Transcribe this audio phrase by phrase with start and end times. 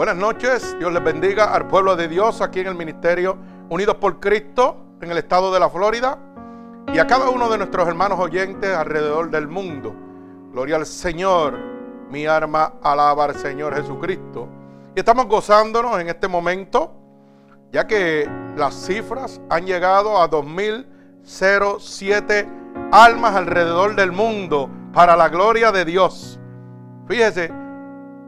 [0.00, 3.36] Buenas noches, Dios les bendiga al pueblo de Dios aquí en el Ministerio
[3.68, 6.18] Unidos por Cristo en el estado de la Florida
[6.90, 9.94] y a cada uno de nuestros hermanos oyentes alrededor del mundo.
[10.54, 11.58] Gloria al Señor,
[12.08, 14.48] mi arma alaba al Señor Jesucristo.
[14.96, 16.94] Y estamos gozándonos en este momento,
[17.70, 18.26] ya que
[18.56, 22.48] las cifras han llegado a 2007
[22.90, 26.40] almas alrededor del mundo para la gloria de Dios.
[27.06, 27.52] Fíjese,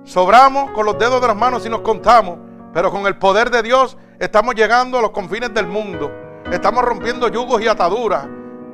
[0.04, 2.38] sobramos con los dedos de las manos y nos contamos,
[2.72, 6.10] pero con el poder de Dios estamos llegando a los confines del mundo.
[6.50, 8.26] Estamos rompiendo yugos y ataduras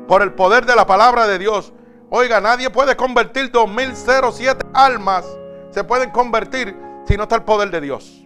[0.06, 1.72] por el poder de la palabra de Dios.
[2.10, 5.26] Oiga, nadie puede convertir 2007 almas.
[5.70, 6.76] Se pueden convertir
[7.06, 8.24] si no está el poder de Dios.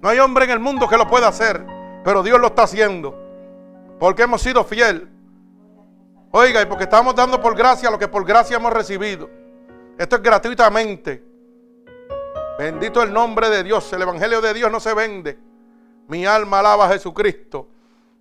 [0.00, 1.64] No hay hombre en el mundo que lo pueda hacer,
[2.04, 3.18] pero Dios lo está haciendo.
[3.98, 5.10] Porque hemos sido fiel.
[6.30, 9.30] Oiga, y porque estamos dando por gracia lo que por gracia hemos recibido.
[9.96, 11.33] Esto es gratuitamente.
[12.56, 13.92] Bendito el nombre de Dios.
[13.92, 15.38] El Evangelio de Dios no se vende.
[16.06, 17.68] Mi alma alaba a Jesucristo.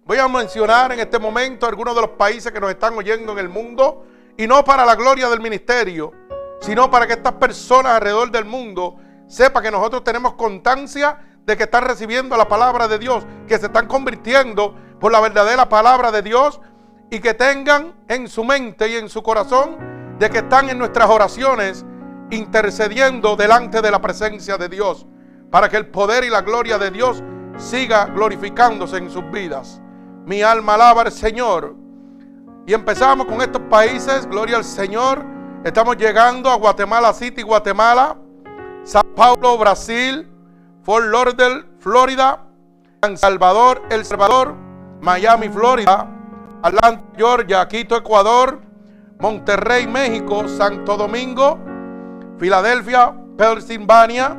[0.06, 3.40] Voy a mencionar en este momento algunos de los países que nos están oyendo en
[3.40, 4.06] el mundo.
[4.36, 6.12] Y no para la gloria del ministerio,
[6.62, 8.96] sino para que estas personas alrededor del mundo
[9.28, 13.68] sepan que nosotros tenemos constancia de que están recibiendo la palabra de Dios, que se
[13.68, 16.60] están convirtiendo por la verdadera palabra de Dios
[17.12, 19.78] y que tengan en su mente y en su corazón
[20.18, 21.86] de que están en nuestras oraciones
[22.36, 25.06] intercediendo delante de la presencia de Dios
[25.52, 27.24] para que el poder y la gloria de Dios
[27.58, 29.82] siga glorificándose en sus vidas.
[30.26, 31.76] Mi alma alaba al Señor.
[32.66, 35.24] Y empezamos con estos países, gloria al Señor.
[35.64, 38.18] Estamos llegando a Guatemala City, Guatemala,
[38.84, 40.28] Sao Paulo, Brasil,
[40.82, 42.46] Fort Lauderdale, Florida,
[43.02, 44.56] San Salvador, El Salvador,
[45.02, 46.10] Miami, Florida,
[46.62, 48.62] Atlanta, Georgia, Quito, Ecuador,
[49.20, 51.60] Monterrey, México, Santo Domingo,
[52.44, 54.36] Filadelfia, Pennsylvania,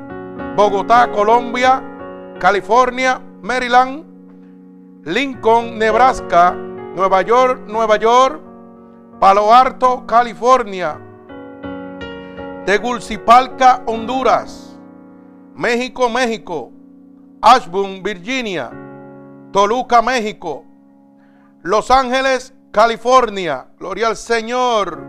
[0.54, 1.82] Bogotá, Colombia,
[2.38, 4.04] California, Maryland,
[5.06, 8.42] Lincoln, Nebraska, Nueva York, Nueva York,
[9.18, 11.00] Palo Alto, California,
[12.66, 14.78] Tegucigalpa, Honduras,
[15.54, 16.72] México, México,
[17.40, 18.70] Ashburn, Virginia,
[19.50, 20.62] Toluca, México,
[21.62, 25.02] Los Ángeles, California, gloria al Señor,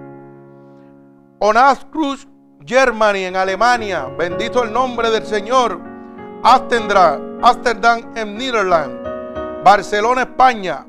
[1.40, 2.30] Onascruz,
[2.66, 5.80] Germany, en Alemania, bendito el nombre del Señor,
[6.42, 8.98] Amsterdam, en Netherlands,
[9.64, 10.84] Barcelona, España,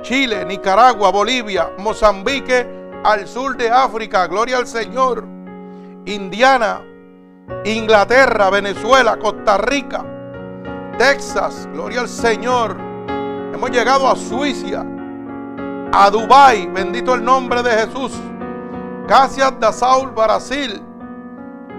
[0.00, 2.66] Chile, Nicaragua, Bolivia, Mozambique,
[3.04, 5.24] al sur de África, gloria al Señor,
[6.06, 6.80] Indiana,
[7.64, 10.02] Inglaterra, Venezuela, Costa Rica,
[10.96, 12.74] Texas, gloria al Señor.
[13.52, 14.82] Hemos llegado a Suiza,
[15.92, 18.12] a Dubai, bendito el nombre de Jesús.
[19.06, 20.82] Casias de Saul, Brasil,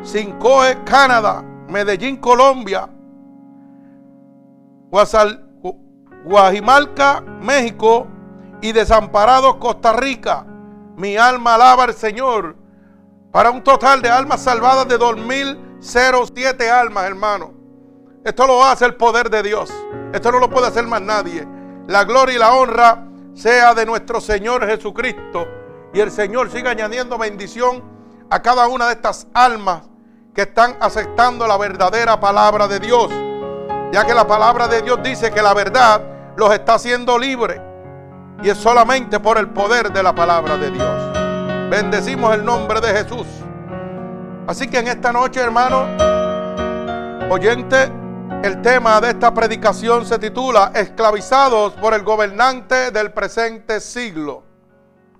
[0.03, 2.89] Sincoe, Canadá, Medellín, Colombia,
[6.25, 8.07] Guajimalca, México
[8.61, 10.45] y Desamparados, Costa Rica.
[10.95, 12.55] Mi alma alaba al Señor
[13.31, 17.53] para un total de almas salvadas de 2007 almas, hermano.
[18.23, 19.71] Esto lo hace el poder de Dios.
[20.11, 21.47] Esto no lo puede hacer más nadie.
[21.87, 25.47] La gloria y la honra sea de nuestro Señor Jesucristo.
[25.93, 27.96] Y el Señor siga añadiendo bendición
[28.29, 29.83] a cada una de estas almas
[30.33, 33.09] que están aceptando la verdadera palabra de Dios.
[33.91, 36.01] Ya que la palabra de Dios dice que la verdad
[36.35, 37.59] los está haciendo libres.
[38.43, 41.69] Y es solamente por el poder de la palabra de Dios.
[41.69, 43.25] Bendecimos el nombre de Jesús.
[44.45, 45.87] Así que en esta noche, hermano,
[47.29, 47.91] oyente,
[48.43, 54.43] el tema de esta predicación se titula Esclavizados por el gobernante del presente siglo.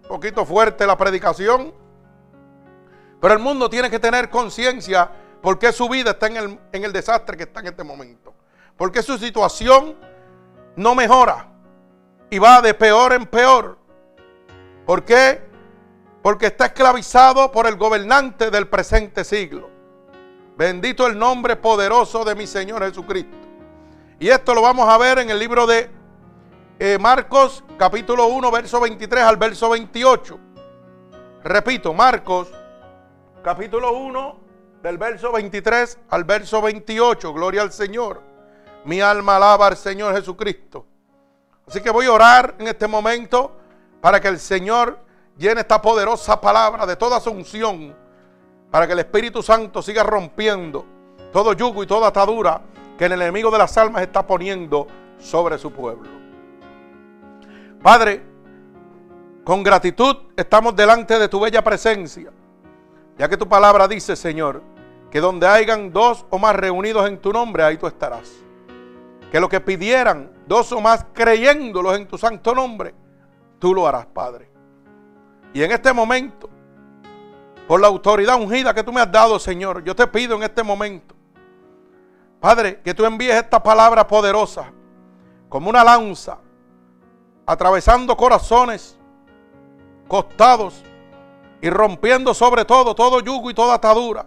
[0.04, 1.74] Un poquito fuerte la predicación.
[3.20, 5.10] Pero el mundo tiene que tener conciencia
[5.42, 8.34] porque su vida está en el, en el desastre que está en este momento.
[8.76, 9.96] Porque su situación
[10.76, 11.48] no mejora
[12.30, 13.78] y va de peor en peor.
[14.86, 15.42] ¿Por qué?
[16.22, 19.70] Porque está esclavizado por el gobernante del presente siglo.
[20.58, 23.38] Bendito el nombre poderoso de mi Señor Jesucristo.
[24.20, 25.90] Y esto lo vamos a ver en el libro de
[26.80, 30.40] eh, Marcos capítulo 1, verso 23 al verso 28.
[31.44, 32.52] Repito, Marcos
[33.48, 34.36] capítulo 1,
[34.84, 37.34] del verso 23 al verso 28.
[37.34, 38.22] Gloria al Señor.
[38.84, 40.86] Mi alma alaba al Señor Jesucristo.
[41.66, 43.56] Así que voy a orar en este momento
[44.02, 45.00] para que el Señor
[45.38, 47.96] llene esta poderosa palabra de toda su unción,
[48.70, 50.86] para que el Espíritu Santo siga rompiendo
[51.32, 52.60] todo yugo y toda atadura
[52.98, 54.88] que el enemigo de las almas está poniendo
[55.20, 56.10] sobre su pueblo.
[57.82, 58.26] Padre,
[59.46, 62.30] con gratitud estamos delante de tu bella presencia,
[63.18, 64.62] ya que tu palabra dice, Señor,
[65.10, 68.32] que donde hayan dos o más reunidos en tu nombre, ahí tú estarás.
[69.32, 72.94] Que lo que pidieran dos o más creyéndolos en tu santo nombre,
[73.60, 74.50] tú lo harás, Padre.
[75.54, 76.50] Y en este momento,
[77.68, 80.62] por la autoridad ungida que tú me has dado, Señor, yo te pido en este
[80.62, 81.16] momento,
[82.40, 84.72] Padre, que tú envíes esta palabra poderosa
[85.50, 86.38] como una lanza,
[87.46, 88.98] atravesando corazones,
[90.08, 90.84] costados
[91.62, 94.26] y rompiendo sobre todo todo yugo y toda atadura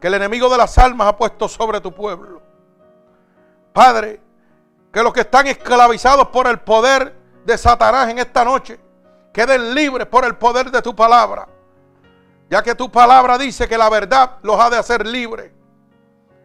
[0.00, 2.40] que el enemigo de las almas ha puesto sobre tu pueblo.
[3.72, 4.20] Padre,
[4.92, 8.78] que los que están esclavizados por el poder de Satanás en esta noche
[9.32, 11.48] queden libres por el poder de tu palabra,
[12.50, 15.52] ya que tu palabra dice que la verdad los ha de hacer libres.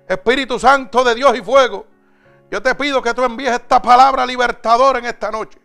[0.08, 1.86] Espíritu Santo de Dios y fuego,
[2.52, 5.60] yo te pido que tú envíes esta palabra libertadora en esta noche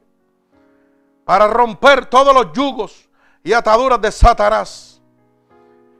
[1.24, 3.07] para romper todos los yugos
[3.42, 5.00] y ataduras de Satanás.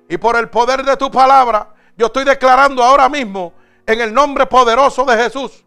[0.08, 3.52] Y por el poder de tu palabra, yo estoy declarando ahora mismo
[3.86, 5.64] en el nombre poderoso de Jesús,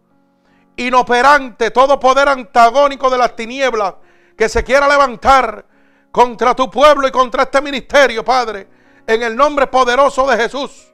[0.76, 3.96] inoperante todo poder antagónico de las tinieblas
[4.38, 5.66] que se quiera levantar
[6.12, 8.68] contra tu pueblo y contra este ministerio, Padre,
[9.08, 10.94] en el nombre poderoso de Jesús.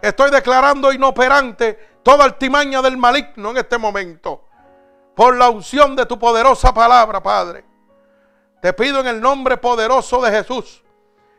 [0.00, 4.44] Estoy declarando inoperante toda altimaña del maligno en este momento.
[5.14, 7.64] Por la unción de tu poderosa palabra, Padre.
[8.66, 10.82] Te pido en el nombre poderoso de Jesús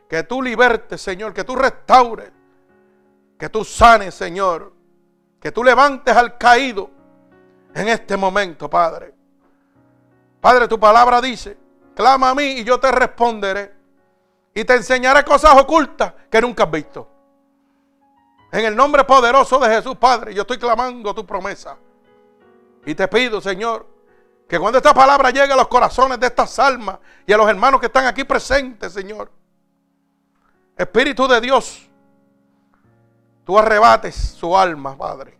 [0.07, 2.31] que tú libertes, Señor, que tú restaures,
[3.37, 4.71] que tú sanes, Señor,
[5.37, 6.89] que tú levantes al caído
[7.75, 9.13] en este momento, Padre.
[10.39, 11.57] Padre, tu palabra dice,
[11.93, 13.73] clama a mí y yo te responderé
[14.53, 17.11] y te enseñaré cosas ocultas que nunca has visto.
[18.53, 21.77] En el nombre poderoso de Jesús, Padre, yo estoy clamando tu promesa.
[22.85, 23.96] Y te pido, Señor,
[24.47, 27.79] que cuando esta palabra llegue a los corazones de estas almas y a los hermanos
[27.79, 29.29] que están aquí presentes, Señor,
[30.77, 31.89] Espíritu de Dios,
[33.43, 35.37] tú arrebates su alma, Padre.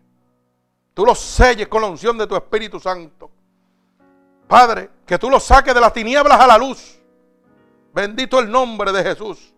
[0.93, 3.29] Tú los selles con la unción de tu Espíritu Santo.
[4.47, 6.99] Padre, que tú los saques de las tinieblas a la luz.
[7.93, 9.53] Bendito el nombre de Jesús.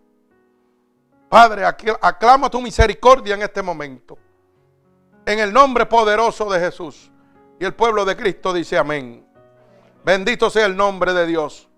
[1.28, 4.18] Padre, aclama tu misericordia en este momento.
[5.24, 7.10] En el nombre poderoso de Jesús.
[7.58, 9.29] Y el pueblo de Cristo dice amén.
[10.04, 11.68] Bendito sea el nombre de Dios.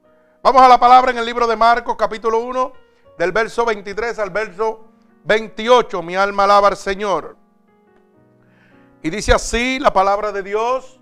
[0.42, 2.72] Vamos a la palabra en el libro de Marcos, capítulo 1,
[3.18, 4.86] del verso 23 al verso
[5.24, 6.02] 28.
[6.02, 7.36] Mi alma alaba al Señor.
[9.02, 11.00] Y dice así la palabra de Dios,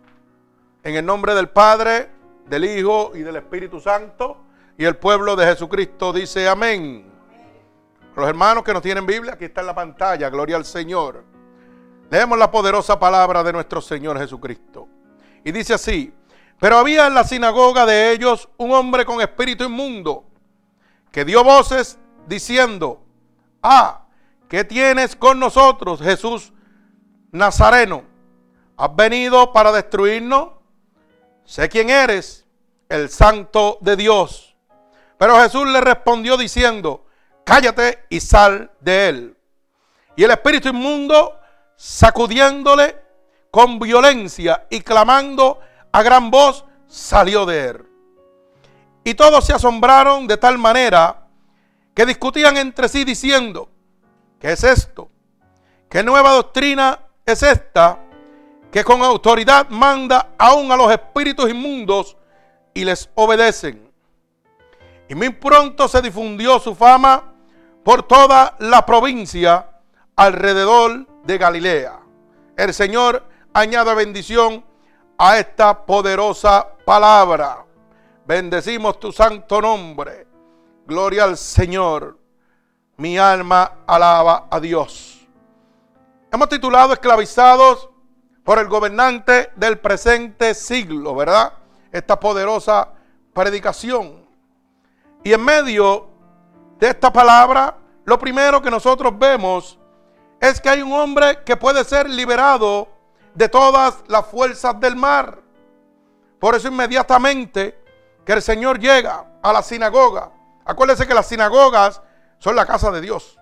[0.82, 2.10] en el nombre del Padre,
[2.46, 4.38] del Hijo y del Espíritu Santo.
[4.78, 7.04] Y el pueblo de Jesucristo dice amén.
[8.16, 11.22] Los hermanos que no tienen Biblia, aquí está en la pantalla, gloria al Señor.
[12.10, 14.88] Leemos la poderosa palabra de nuestro Señor Jesucristo.
[15.44, 16.14] Y dice así,
[16.60, 20.24] pero había en la sinagoga de ellos un hombre con espíritu inmundo,
[21.10, 23.02] que dio voces diciendo,
[23.62, 24.04] ah,
[24.46, 26.52] ¿qué tienes con nosotros, Jesús
[27.32, 28.04] Nazareno?
[28.76, 30.50] ¿Has venido para destruirnos?
[31.46, 32.44] Sé quién eres,
[32.90, 34.54] el santo de Dios.
[35.16, 37.06] Pero Jesús le respondió diciendo,
[37.44, 39.36] cállate y sal de él.
[40.14, 41.38] Y el espíritu inmundo,
[41.74, 42.96] sacudiéndole
[43.50, 45.60] con violencia y clamando
[45.92, 47.86] a gran voz, salió de él.
[49.04, 51.26] Y todos se asombraron de tal manera
[51.94, 53.68] que discutían entre sí diciendo,
[54.38, 55.10] ¿qué es esto?
[55.88, 57.98] ¿Qué nueva doctrina es esta
[58.70, 62.16] que con autoridad manda aún a los espíritus inmundos
[62.74, 63.90] y les obedecen?
[65.08, 67.32] Y muy pronto se difundió su fama
[67.82, 69.68] por toda la provincia
[70.14, 71.98] alrededor de Galilea.
[72.56, 74.64] El Señor añada bendición
[75.22, 77.66] a esta poderosa palabra.
[78.24, 80.26] Bendecimos tu santo nombre.
[80.86, 82.18] Gloria al Señor.
[82.96, 85.28] Mi alma alaba a Dios.
[86.32, 87.90] Hemos titulado Esclavizados
[88.42, 91.52] por el gobernante del presente siglo, ¿verdad?
[91.92, 92.88] Esta poderosa
[93.34, 94.26] predicación.
[95.22, 96.08] Y en medio
[96.78, 99.78] de esta palabra, lo primero que nosotros vemos
[100.40, 102.99] es que hay un hombre que puede ser liberado
[103.40, 105.38] de todas las fuerzas del mar.
[106.38, 107.82] Por eso inmediatamente
[108.22, 110.30] que el Señor llega a la sinagoga,
[110.62, 112.02] acuérdense que las sinagogas
[112.36, 113.38] son la casa de Dios,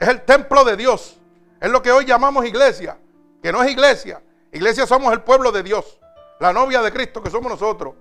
[0.00, 1.18] es el templo de Dios,
[1.60, 2.96] es lo que hoy llamamos iglesia,
[3.42, 6.00] que no es iglesia, iglesia somos el pueblo de Dios,
[6.40, 7.94] la novia de Cristo que somos nosotros.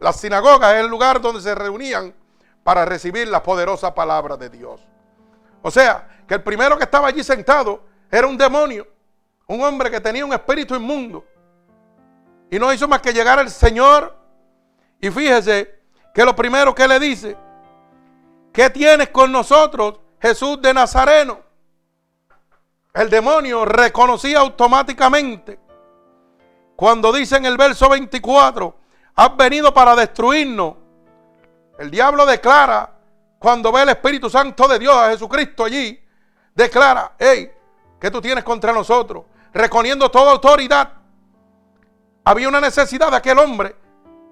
[0.00, 2.12] Las sinagogas es el lugar donde se reunían
[2.64, 4.80] para recibir la poderosa palabra de Dios.
[5.62, 8.84] O sea, que el primero que estaba allí sentado era un demonio,
[9.54, 11.24] un hombre que tenía un espíritu inmundo.
[12.50, 14.16] Y no hizo más que llegar al Señor.
[15.00, 15.80] Y fíjese
[16.14, 17.36] que lo primero que le dice,
[18.52, 21.52] ¿qué tienes con nosotros, Jesús de Nazareno?
[22.94, 25.58] el demonio reconocía automáticamente
[26.76, 28.74] cuando dice en el verso 24,
[29.14, 30.74] has venido para destruirnos.
[31.78, 32.92] El diablo declara,
[33.38, 36.02] cuando ve el Espíritu Santo de Dios, a Jesucristo allí,
[36.54, 37.52] declara, hey,
[38.00, 39.24] ¿qué tú tienes contra nosotros?
[39.52, 40.92] Reconociendo toda autoridad.
[42.24, 43.76] Había una necesidad de aquel hombre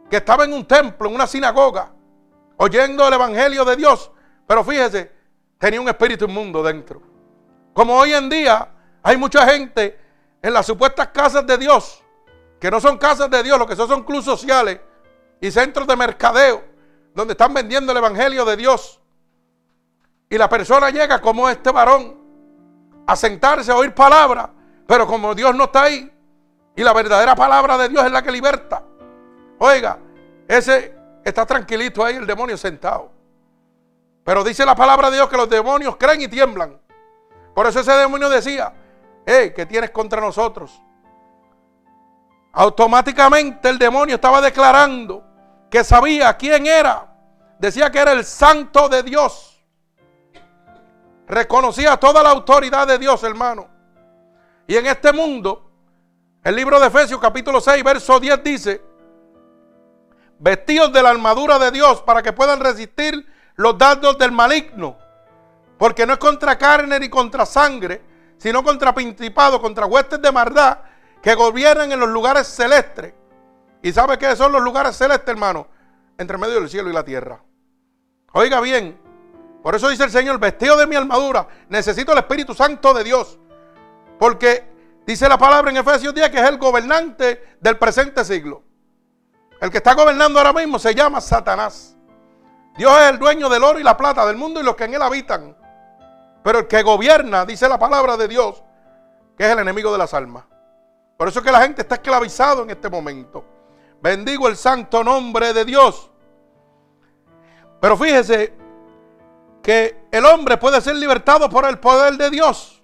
[0.09, 1.93] que estaba en un templo, en una sinagoga,
[2.57, 4.11] oyendo el Evangelio de Dios.
[4.47, 5.13] Pero fíjese,
[5.59, 7.03] tenía un espíritu inmundo dentro.
[7.73, 8.69] Como hoy en día
[9.03, 9.99] hay mucha gente
[10.43, 12.03] en las supuestas casas de Dios,
[12.59, 14.81] que no son casas de Dios, lo que son son clubes sociales
[15.41, 16.65] y centros de mercadeo,
[17.15, 19.01] donde están vendiendo el Evangelio de Dios.
[20.29, 22.19] Y la persona llega como este varón
[23.07, 24.51] a sentarse a oír palabra,
[24.91, 26.13] pero como Dios no está ahí,
[26.75, 28.83] y la verdadera palabra de Dios es la que liberta.
[29.61, 29.97] Oiga,
[30.49, 30.93] ese
[31.23, 33.13] está tranquilito ahí, el demonio sentado.
[34.25, 36.77] Pero dice la palabra de Dios que los demonios creen y tiemblan.
[37.55, 38.75] Por eso ese demonio decía,
[39.25, 40.83] hey, ¿qué tienes contra nosotros?
[42.53, 45.23] Automáticamente el demonio estaba declarando
[45.71, 47.15] que sabía quién era.
[47.61, 49.65] Decía que era el santo de Dios.
[51.29, 53.79] Reconocía toda la autoridad de Dios, hermano.
[54.71, 55.69] Y en este mundo,
[56.45, 58.81] el libro de Efesios capítulo 6, verso 10 dice,
[60.39, 64.97] vestidos de la armadura de Dios para que puedan resistir los dardos del maligno.
[65.77, 68.01] Porque no es contra carne ni contra sangre,
[68.39, 70.79] sino contra principados, contra huestes de maldad
[71.21, 73.13] que gobiernan en los lugares celestes.
[73.83, 75.67] ¿Y sabe qué son los lugares celestes, hermano?
[76.17, 77.43] Entre medio del cielo y la tierra.
[78.35, 79.01] Oiga bien,
[79.65, 83.41] por eso dice el Señor, vestido de mi armadura, necesito el Espíritu Santo de Dios.
[84.21, 88.63] Porque dice la palabra en Efesios 10 que es el gobernante del presente siglo.
[89.59, 91.97] El que está gobernando ahora mismo se llama Satanás.
[92.77, 94.93] Dios es el dueño del oro y la plata del mundo y los que en
[94.93, 95.57] él habitan.
[96.45, 98.63] Pero el que gobierna, dice la palabra de Dios,
[99.39, 100.45] que es el enemigo de las almas.
[101.17, 103.43] Por eso es que la gente está esclavizado en este momento.
[104.03, 106.11] Bendigo el santo nombre de Dios.
[107.81, 108.53] Pero fíjese
[109.63, 112.80] que el hombre puede ser libertado por el poder de Dios.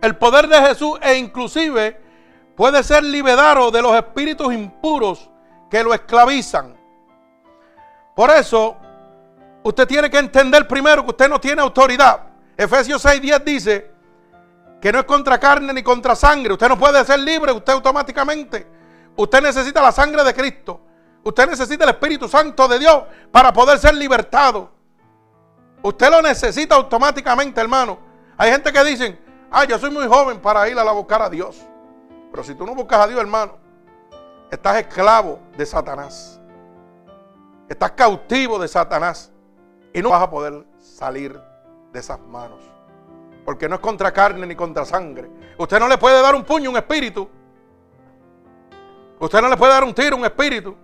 [0.00, 2.00] El poder de Jesús e inclusive
[2.54, 5.30] puede ser liberado de los espíritus impuros
[5.70, 6.76] que lo esclavizan.
[8.14, 8.76] Por eso,
[9.62, 12.20] usted tiene que entender primero que usted no tiene autoridad.
[12.56, 13.90] Efesios 6:10 dice
[14.80, 16.52] que no es contra carne ni contra sangre.
[16.52, 18.66] Usted no puede ser libre usted automáticamente.
[19.16, 20.80] Usted necesita la sangre de Cristo.
[21.24, 24.70] Usted necesita el Espíritu Santo de Dios para poder ser libertado.
[25.82, 27.98] Usted lo necesita automáticamente, hermano.
[28.36, 29.18] Hay gente que dicen,
[29.56, 31.64] ah, yo soy muy joven para ir a la buscar a Dios.
[32.30, 33.56] Pero si tú no buscas a Dios, hermano,
[34.50, 36.38] estás esclavo de Satanás.
[37.66, 39.32] Estás cautivo de Satanás.
[39.94, 41.40] Y no vas a poder salir
[41.90, 42.60] de esas manos.
[43.46, 45.30] Porque no es contra carne ni contra sangre.
[45.56, 47.26] Usted no le puede dar un puño a un espíritu.
[49.18, 50.76] Usted no le puede dar un tiro a un espíritu.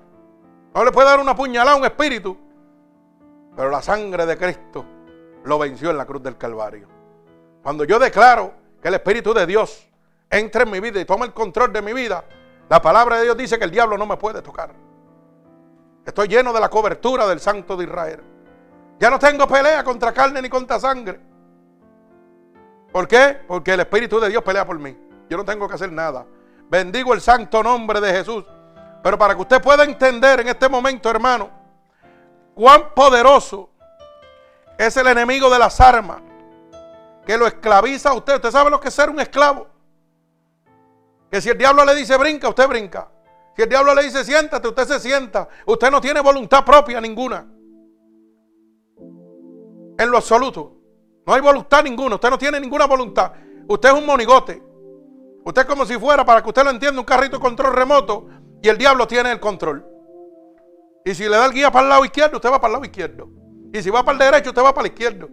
[0.74, 2.38] No le puede dar una puñalada a un espíritu.
[3.54, 4.86] Pero la sangre de Cristo
[5.44, 6.88] lo venció en la cruz del Calvario.
[7.62, 9.88] Cuando yo declaro que el Espíritu de Dios
[10.28, 12.24] entre en mi vida y toma el control de mi vida,
[12.68, 14.74] la palabra de Dios dice que el diablo no me puede tocar.
[16.04, 18.20] Estoy lleno de la cobertura del Santo de Israel.
[18.98, 21.20] Ya no tengo pelea contra carne ni contra sangre.
[22.90, 23.40] ¿Por qué?
[23.46, 24.96] Porque el Espíritu de Dios pelea por mí.
[25.28, 26.26] Yo no tengo que hacer nada.
[26.68, 28.44] Bendigo el santo nombre de Jesús.
[29.02, 31.50] Pero para que usted pueda entender en este momento, hermano,
[32.54, 33.70] cuán poderoso
[34.78, 36.31] es el enemigo de las armas
[37.26, 38.36] que lo esclaviza a usted.
[38.36, 39.66] Usted sabe lo que es ser un esclavo.
[41.30, 43.10] Que si el diablo le dice brinca, usted brinca.
[43.56, 45.48] Si el diablo le dice siéntate, usted se sienta.
[45.66, 47.46] Usted no tiene voluntad propia ninguna.
[49.98, 50.76] En lo absoluto.
[51.26, 52.16] No hay voluntad ninguna.
[52.16, 53.32] Usted no tiene ninguna voluntad.
[53.68, 54.62] Usted es un monigote.
[55.44, 58.28] Usted es como si fuera, para que usted lo entienda, un carrito control remoto
[58.62, 59.84] y el diablo tiene el control.
[61.04, 62.84] Y si le da el guía para el lado izquierdo, usted va para el lado
[62.84, 63.28] izquierdo.
[63.72, 65.28] Y si va para el derecho, usted va para el izquierdo.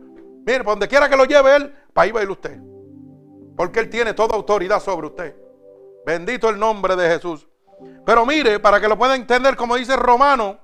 [0.50, 2.60] Mire, para donde quiera que lo lleve él, para ahí va a ir usted.
[3.56, 5.36] Porque él tiene toda autoridad sobre usted.
[6.03, 7.48] Bendito el nombre de Jesús.
[8.03, 10.58] Pero mire, para que lo pueda entender, como dice Romano,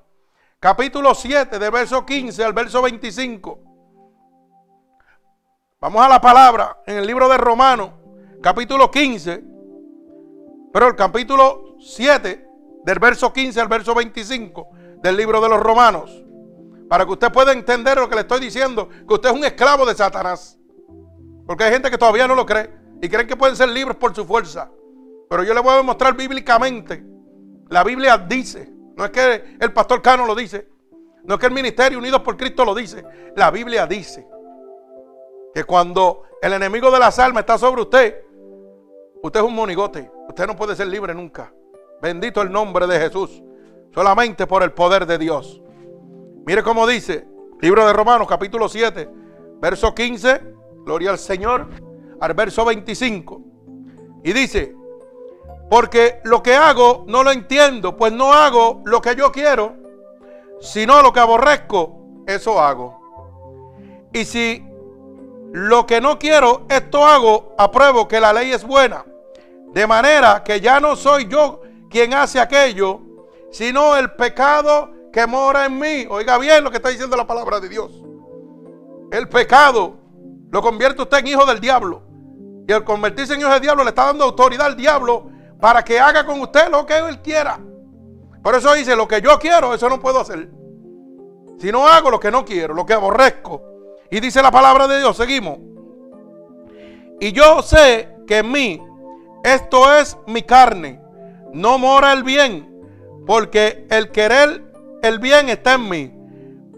[0.60, 3.60] capítulo 7, de verso 15 al verso 25.
[5.80, 7.94] Vamos a la palabra en el libro de Romano,
[8.42, 9.44] capítulo 15,
[10.74, 12.48] pero el capítulo 7,
[12.84, 14.70] del verso 15 al verso 25
[15.04, 16.25] del libro de los Romanos.
[16.90, 19.86] Para que usted pueda entender lo que le estoy diciendo, que usted es un esclavo
[19.86, 20.58] de Satanás.
[21.46, 22.70] Porque hay gente que todavía no lo cree
[23.02, 24.70] y creen que pueden ser libres por su fuerza.
[25.30, 27.04] Pero yo le voy a demostrar bíblicamente.
[27.70, 30.68] La Biblia dice, no es que el pastor Cano lo dice,
[31.24, 33.04] no es que el ministerio Unidos por Cristo lo dice,
[33.36, 34.28] la Biblia dice
[35.54, 38.24] que cuando el enemigo de las almas está sobre usted,
[39.24, 40.12] usted es un monigote.
[40.28, 41.52] Usted no puede ser libre nunca.
[42.02, 43.42] Bendito el nombre de Jesús.
[43.94, 45.62] Solamente por el poder de Dios.
[46.46, 47.28] Mire cómo dice,
[47.60, 49.10] libro de Romanos capítulo 7,
[49.60, 50.42] verso 15,
[50.86, 51.68] gloria al Señor,
[52.22, 53.42] al verso 25.
[54.24, 54.76] Y dice,
[55.72, 59.76] porque lo que hago no lo entiendo, pues no hago lo que yo quiero,
[60.62, 64.06] sino lo que aborrezco, eso hago.
[64.14, 64.64] Y si
[65.52, 69.04] lo que no quiero, esto hago, apruebo que la ley es buena.
[69.74, 73.02] De manera que ya no soy yo quien hace aquello,
[73.50, 76.06] sino el pecado que mora en mí.
[76.10, 78.04] Oiga bien lo que está diciendo la palabra de Dios.
[79.14, 79.96] El pecado
[80.52, 82.04] lo convierte usted en hijo del diablo.
[82.68, 85.30] Y al convertirse en hijo del diablo le está dando autoridad al diablo
[85.62, 87.58] para que haga con usted lo que él quiera.
[88.44, 90.50] Por eso dice, lo que yo quiero, eso no puedo hacer.
[91.60, 93.62] Si no hago lo que no quiero, lo que aborrezco.
[94.12, 95.60] Y dice la palabra de Dios, seguimos.
[97.22, 98.84] Y yo sé que en mí,
[99.46, 101.00] esto es mi carne,
[101.54, 102.70] no mora el bien,
[103.26, 104.75] porque el querer
[105.08, 106.14] el bien está en mí,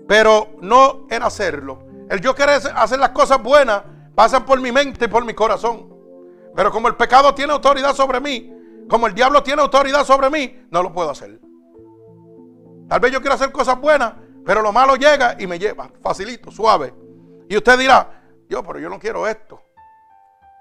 [0.08, 1.80] pero no en hacerlo.
[2.10, 3.84] El yo querer hacer las cosas buenas
[4.16, 5.94] pasan por mi mente y por mi corazón.
[6.56, 8.54] Pero como el pecado tiene autoridad sobre mí,
[8.90, 11.40] como el diablo tiene autoridad sobre mí, no lo puedo hacer.
[12.88, 14.14] Tal vez yo quiero hacer cosas buenas,
[14.46, 16.94] pero lo malo llega y me lleva, facilito, suave.
[17.50, 19.62] Y usted dirá, yo, pero yo no quiero esto.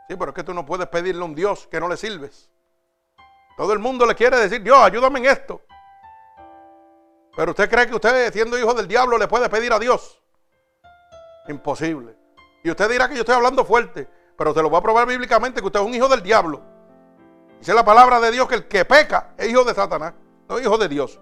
[0.08, 2.50] Sí, pero es que tú no puedes pedirle a un Dios que no le sirves.
[3.56, 5.62] Todo el mundo le quiere decir, Dios, ayúdame en esto.
[7.36, 10.20] Pero usted cree que usted, siendo hijo del diablo, le puede pedir a Dios.
[11.48, 12.16] Imposible.
[12.64, 15.60] Y usted dirá que yo estoy hablando fuerte, pero te lo voy a probar bíblicamente
[15.60, 16.62] que usted es un hijo del diablo.
[17.58, 20.14] Dice la palabra de Dios que el que peca es hijo de Satanás,
[20.48, 21.20] no es hijo de Dios.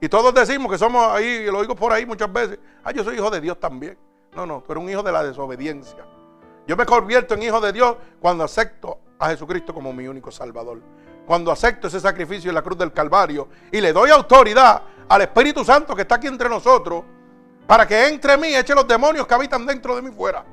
[0.00, 3.14] Y todos decimos que somos ahí, lo oigo por ahí muchas veces, ah, yo soy
[3.14, 3.96] hijo de Dios también.
[4.34, 6.04] No, no, tú eres un hijo de la desobediencia.
[6.66, 10.82] Yo me convierto en hijo de Dios cuando acepto a Jesucristo como mi único Salvador.
[11.24, 15.64] Cuando acepto ese sacrificio en la cruz del Calvario y le doy autoridad al Espíritu
[15.64, 17.04] Santo que está aquí entre nosotros
[17.66, 20.44] para que entre mí eche los demonios que habitan dentro de mí fuera.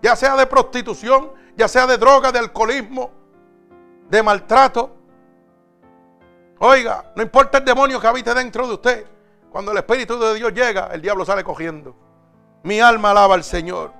[0.00, 3.10] Ya sea de prostitución, ya sea de droga, de alcoholismo,
[4.08, 4.96] de maltrato.
[6.58, 9.06] Oiga, no importa el demonio que habite dentro de usted.
[9.50, 11.96] Cuando el Espíritu de Dios llega, el diablo sale cogiendo.
[12.62, 13.92] Mi alma alaba al Señor.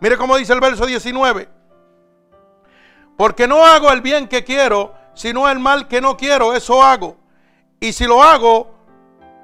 [0.00, 1.48] Mire cómo dice el verso 19.
[3.16, 7.16] Porque no hago el bien que quiero, sino el mal que no quiero, eso hago.
[7.78, 8.71] Y si lo hago,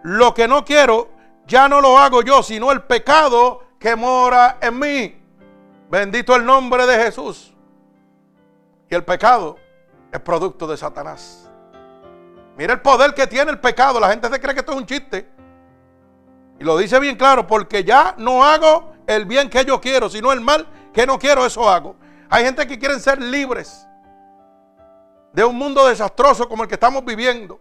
[0.03, 1.09] lo que no quiero,
[1.47, 5.23] ya no lo hago yo, sino el pecado que mora en mí.
[5.91, 7.55] Bendito el nombre de Jesús.
[8.91, 9.57] Y el pecado
[10.13, 11.51] es producto de Satanás.
[12.57, 14.01] Mira el poder que tiene el pecado.
[14.01, 15.29] La gente se cree que esto es un chiste.
[16.59, 20.33] Y lo dice bien claro, porque ya no hago el bien que yo quiero, sino
[20.33, 21.97] el mal que no quiero, eso hago.
[22.29, 23.87] Hay gente que quieren ser libres
[25.33, 27.61] de un mundo desastroso como el que estamos viviendo.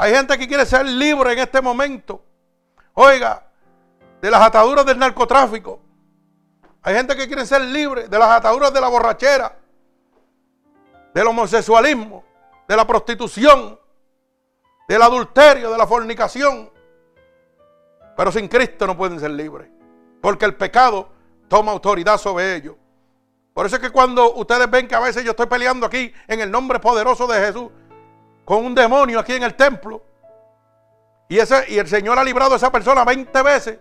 [0.00, 2.24] Hay gente que quiere ser libre en este momento.
[2.94, 3.44] Oiga,
[4.22, 5.80] de las ataduras del narcotráfico.
[6.82, 9.58] Hay gente que quiere ser libre de las ataduras de la borrachera,
[11.12, 12.24] del homosexualismo,
[12.68, 13.78] de la prostitución,
[14.86, 16.70] del adulterio, de la fornicación.
[18.16, 19.68] Pero sin Cristo no pueden ser libres.
[20.20, 21.08] Porque el pecado
[21.48, 22.76] toma autoridad sobre ellos.
[23.52, 26.40] Por eso es que cuando ustedes ven que a veces yo estoy peleando aquí en
[26.40, 27.70] el nombre poderoso de Jesús
[28.48, 30.02] con un demonio aquí en el templo
[31.28, 33.78] y, ese, y el Señor ha librado a esa persona 20 veces.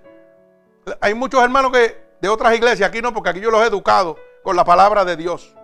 [1.00, 4.18] Hay muchos hermanos que de otras iglesias, aquí no, porque aquí yo los he educado
[4.44, 5.56] con la palabra de Dios.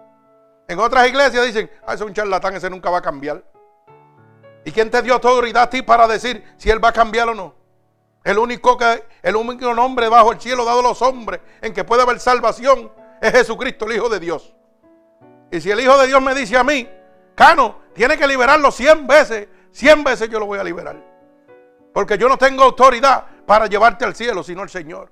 [0.70, 3.44] En otras iglesias dicen, ah, ese es un charlatán, ese nunca va a cambiar.
[4.63, 7.36] ¿Y quién te dio autoridad a ti para decir si él va a cambiar o
[7.36, 7.56] no?
[8.24, 11.84] El único, que, el único nombre bajo el cielo dado a los hombres en que
[11.84, 12.89] puede haber salvación
[13.20, 14.56] es Jesucristo, el Hijo de Dios.
[15.52, 16.88] Y si el Hijo de Dios me dice a mí,
[17.36, 20.98] Cano, tiene que liberarlo 100 veces, 100 veces yo lo voy a liberar.
[21.93, 25.12] Porque yo no tengo autoridad para llevarte al cielo, sino el Señor.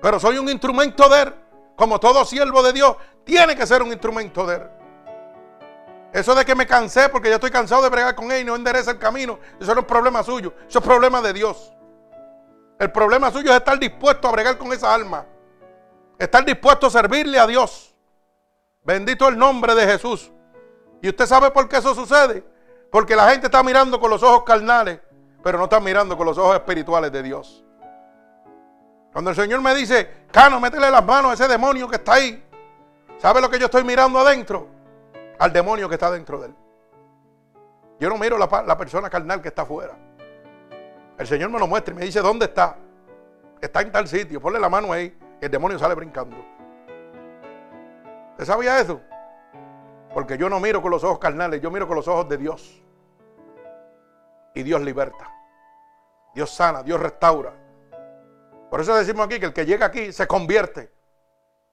[0.00, 1.34] Pero soy un instrumento de Él.
[1.76, 4.62] Como todo siervo de Dios, tiene que ser un instrumento de Él.
[6.12, 8.56] Eso de que me cansé porque ya estoy cansado de bregar con Él y no
[8.56, 11.72] endereza el camino, eso no es problema suyo, eso es problema de Dios.
[12.78, 15.26] El problema suyo es estar dispuesto a bregar con esa alma.
[16.18, 17.94] Estar dispuesto a servirle a Dios.
[18.82, 20.32] Bendito el nombre de Jesús.
[21.02, 22.44] ¿Y usted sabe por qué eso sucede?
[22.90, 25.00] Porque la gente está mirando con los ojos carnales,
[25.42, 27.64] pero no está mirando con los ojos espirituales de Dios.
[29.12, 32.44] Cuando el Señor me dice, Cano, métele las manos a ese demonio que está ahí.
[33.18, 34.68] ¿Sabe lo que yo estoy mirando adentro?
[35.38, 36.54] Al demonio que está dentro de él.
[37.98, 39.94] Yo no miro la, la persona carnal que está afuera.
[41.18, 42.76] El Señor me lo muestra y me dice, ¿dónde está?
[43.60, 45.16] Está en tal sitio, ponle la mano ahí.
[45.40, 46.36] El demonio sale brincando.
[48.32, 49.00] ¿Usted sabía eso?
[50.12, 52.82] Porque yo no miro con los ojos carnales, yo miro con los ojos de Dios.
[54.54, 55.32] Y Dios liberta.
[56.34, 57.52] Dios sana, Dios restaura.
[58.70, 60.92] Por eso decimos aquí que el que llega aquí se convierte.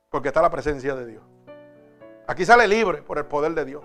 [0.10, 1.24] Porque está la presencia de Dios.
[2.28, 3.84] Aquí sale libre por el poder de Dios.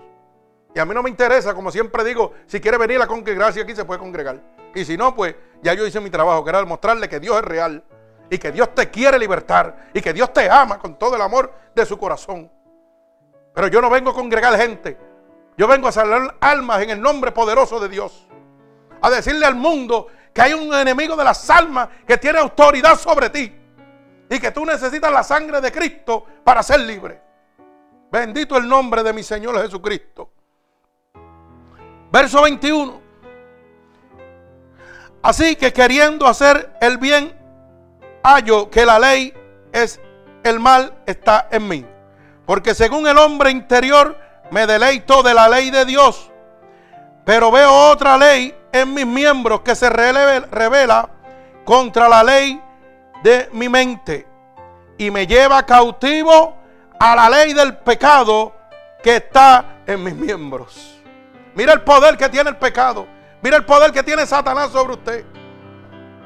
[0.75, 3.75] Y a mí no me interesa, como siempre digo, si quiere venir a congregarse aquí
[3.75, 4.41] se puede congregar.
[4.73, 7.43] Y si no, pues ya yo hice mi trabajo, que era demostrarle que Dios es
[7.43, 7.83] real
[8.29, 11.53] y que Dios te quiere libertar y que Dios te ama con todo el amor
[11.75, 12.51] de su corazón.
[13.53, 14.97] Pero yo no vengo a congregar gente.
[15.57, 18.27] Yo vengo a salvar almas en el nombre poderoso de Dios.
[19.01, 23.29] A decirle al mundo que hay un enemigo de las almas que tiene autoridad sobre
[23.29, 23.55] ti.
[24.29, 27.21] Y que tú necesitas la sangre de Cristo para ser libre.
[28.11, 30.31] Bendito el nombre de mi Señor Jesucristo.
[32.11, 33.01] Verso 21.
[35.21, 37.33] Así que queriendo hacer el bien,
[38.23, 39.33] hallo que la ley
[39.71, 39.99] es
[40.43, 41.92] el mal está en mí.
[42.45, 44.17] Porque según el hombre interior
[44.51, 46.29] me deleito de la ley de Dios.
[47.25, 51.09] Pero veo otra ley en mis miembros que se revela
[51.63, 52.61] contra la ley
[53.23, 54.27] de mi mente.
[54.97, 56.55] Y me lleva cautivo
[56.99, 58.53] a la ley del pecado
[59.01, 61.01] que está en mis miembros.
[61.55, 63.07] Mira el poder que tiene el pecado.
[63.41, 65.25] Mira el poder que tiene Satanás sobre usted.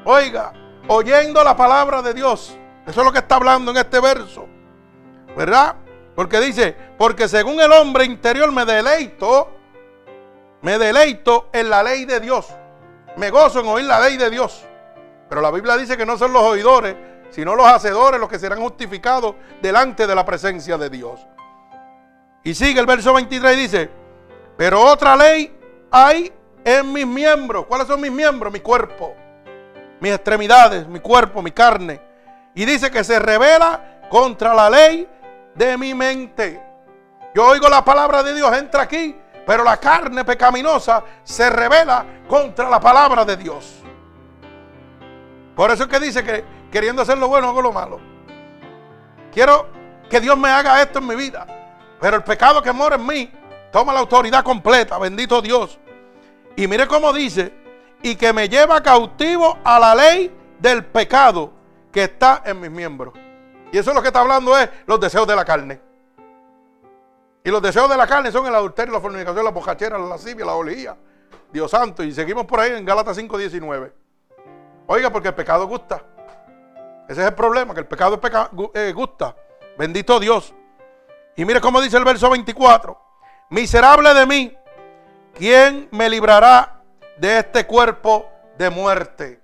[0.04, 0.52] Oiga,
[0.88, 2.56] oyendo la palabra de Dios.
[2.86, 4.48] Eso es lo que está hablando en este verso.
[5.36, 5.76] ¿Verdad?
[6.18, 9.52] Porque dice, porque según el hombre interior me deleito,
[10.62, 12.48] me deleito en la ley de Dios.
[13.16, 14.66] Me gozo en oír la ley de Dios.
[15.28, 16.96] Pero la Biblia dice que no son los oidores,
[17.30, 21.24] sino los hacedores los que serán justificados delante de la presencia de Dios.
[22.42, 23.90] Y sigue el verso 23 y dice,
[24.56, 25.56] pero otra ley
[25.88, 26.32] hay
[26.64, 27.66] en mis miembros.
[27.66, 28.52] ¿Cuáles son mis miembros?
[28.52, 29.14] Mi cuerpo,
[30.00, 32.02] mis extremidades, mi cuerpo, mi carne.
[32.56, 35.08] Y dice que se revela contra la ley
[35.58, 36.62] de mi mente.
[37.34, 39.14] Yo oigo la palabra de Dios, entra aquí,
[39.46, 43.82] pero la carne pecaminosa se revela contra la palabra de Dios.
[45.54, 48.00] Por eso es que dice que queriendo hacer lo bueno hago lo malo.
[49.32, 49.68] Quiero
[50.08, 51.46] que Dios me haga esto en mi vida.
[52.00, 53.30] Pero el pecado que mora en mí
[53.70, 55.78] Toma la autoridad completa, bendito Dios.
[56.56, 57.52] Y mire cómo dice,
[58.02, 61.52] y que me lleva cautivo a la ley del pecado
[61.92, 63.14] que está en mis miembros.
[63.72, 65.80] Y eso es lo que está hablando es los deseos de la carne.
[67.44, 70.44] Y los deseos de la carne son el adulterio, la fornicación, la bojachera, la lascivia,
[70.44, 70.96] la olía.
[71.52, 72.02] Dios santo.
[72.02, 73.92] Y seguimos por ahí en Gálatas 5:19.
[74.86, 76.02] Oiga, porque el pecado gusta.
[77.08, 78.20] Ese es el problema, que el pecado
[78.74, 79.34] eh, gusta.
[79.78, 80.54] Bendito Dios.
[81.36, 83.00] Y mire cómo dice el verso 24.
[83.50, 84.56] Miserable de mí,
[85.34, 86.82] ¿quién me librará
[87.16, 88.28] de este cuerpo
[88.58, 89.40] de muerte?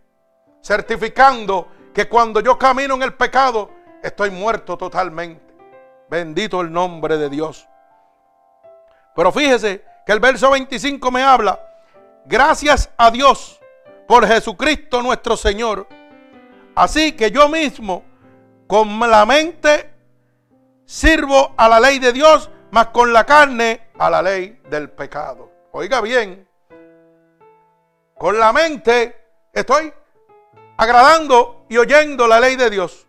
[0.63, 3.71] Certificando que cuando yo camino en el pecado,
[4.05, 5.55] estoy muerto totalmente.
[6.09, 7.67] Bendito el nombre de Dios.
[9.17, 11.59] Pero fíjese que el verso 25 me habla,
[12.27, 13.61] gracias a Dios
[14.07, 15.89] por Jesucristo nuestro Señor.
[16.75, 18.05] Así que yo mismo,
[18.67, 19.91] con la mente,
[20.85, 25.51] sirvo a la ley de Dios, mas con la carne a la ley del pecado.
[25.73, 26.47] Oiga bien,
[28.19, 29.17] con la mente
[29.53, 29.93] estoy
[30.77, 33.04] agradando y oyendo la ley de Dios.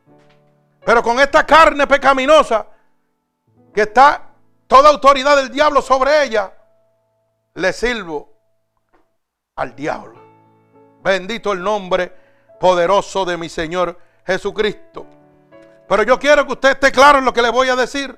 [0.85, 2.67] Pero con esta carne pecaminosa
[3.73, 4.21] que está
[4.67, 6.53] toda autoridad del diablo sobre ella,
[7.55, 8.31] le sirvo
[9.55, 10.21] al diablo.
[11.01, 12.15] Bendito el nombre
[12.59, 15.07] poderoso de mi Señor Jesucristo.
[15.87, 18.17] Pero yo quiero que usted esté claro en lo que le voy a decir.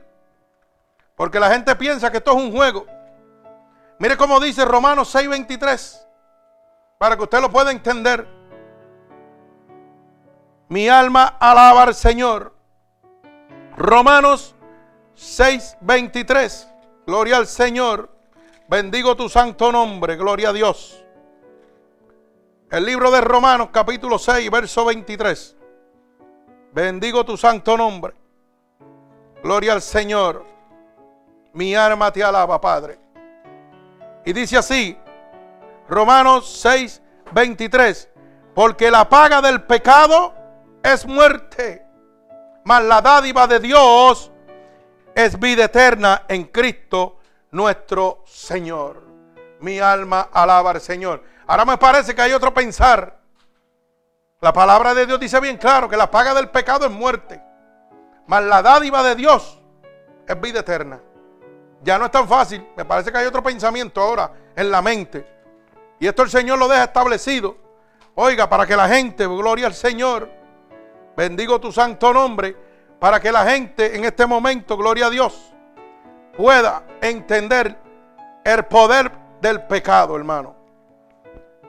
[1.15, 2.85] Porque la gente piensa que esto es un juego.
[3.99, 6.05] Mire cómo dice Romanos 6:23.
[6.97, 8.27] Para que usted lo pueda entender.
[10.69, 12.56] Mi alma alaba al Señor.
[13.77, 14.55] Romanos
[15.15, 16.67] 6:23.
[17.05, 18.09] Gloria al Señor.
[18.67, 20.15] Bendigo tu santo nombre.
[20.17, 21.05] Gloria a Dios.
[22.69, 25.55] El libro de Romanos capítulo 6, verso 23.
[26.73, 28.13] Bendigo tu santo nombre.
[29.41, 30.43] Gloria al Señor.
[31.53, 32.99] Mi alma te alaba, Padre.
[34.25, 34.97] Y dice así,
[35.87, 38.09] Romanos 6, 23,
[38.53, 40.33] porque la paga del pecado
[40.83, 41.86] es muerte,
[42.67, 44.29] mas la dádiva de Dios
[45.15, 47.19] es vida eterna en Cristo
[47.51, 49.03] nuestro Señor.
[49.61, 51.23] Mi alma alaba al Señor.
[51.47, 53.21] Ahora me parece que hay otro pensar.
[54.41, 57.41] La palabra de Dios dice bien claro que la paga del pecado es muerte,
[58.25, 59.61] mas la dádiva de Dios
[60.27, 60.99] es vida eterna.
[61.83, 62.67] Ya no es tan fácil.
[62.75, 65.25] Me parece que hay otro pensamiento ahora en la mente.
[66.01, 67.55] Y esto el Señor lo deja establecido.
[68.13, 70.36] Oiga, para que la gente, gloria al Señor,
[71.17, 72.55] bendigo tu santo nombre,
[72.99, 75.51] para que la gente en este momento, gloria a Dios,
[76.37, 77.75] pueda entender
[78.45, 80.55] el poder del pecado, hermano.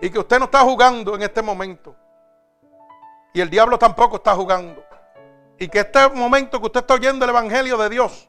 [0.00, 1.96] Y que usted no está jugando en este momento.
[3.32, 4.84] Y el diablo tampoco está jugando.
[5.58, 8.28] Y que este momento que usted está oyendo el Evangelio de Dios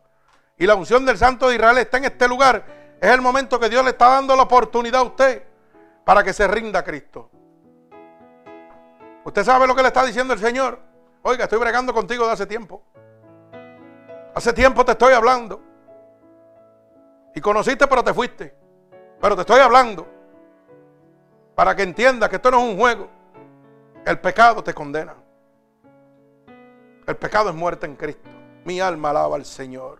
[0.57, 2.63] y la unción del Santo de Israel está en este lugar,
[2.99, 5.43] es el momento que Dios le está dando la oportunidad a usted
[6.05, 7.29] para que se rinda a Cristo.
[9.25, 10.88] Usted sabe lo que le está diciendo el Señor.
[11.21, 12.81] Oiga, estoy bregando contigo de hace tiempo.
[14.33, 15.61] Hace tiempo te estoy hablando.
[17.35, 18.55] Y conociste, pero te fuiste.
[19.19, 20.07] Pero te estoy hablando.
[21.55, 23.09] Para que entiendas que esto no es un juego.
[24.05, 25.15] El pecado te condena.
[27.05, 28.29] El pecado es muerte en Cristo.
[28.63, 29.99] Mi alma alaba al Señor.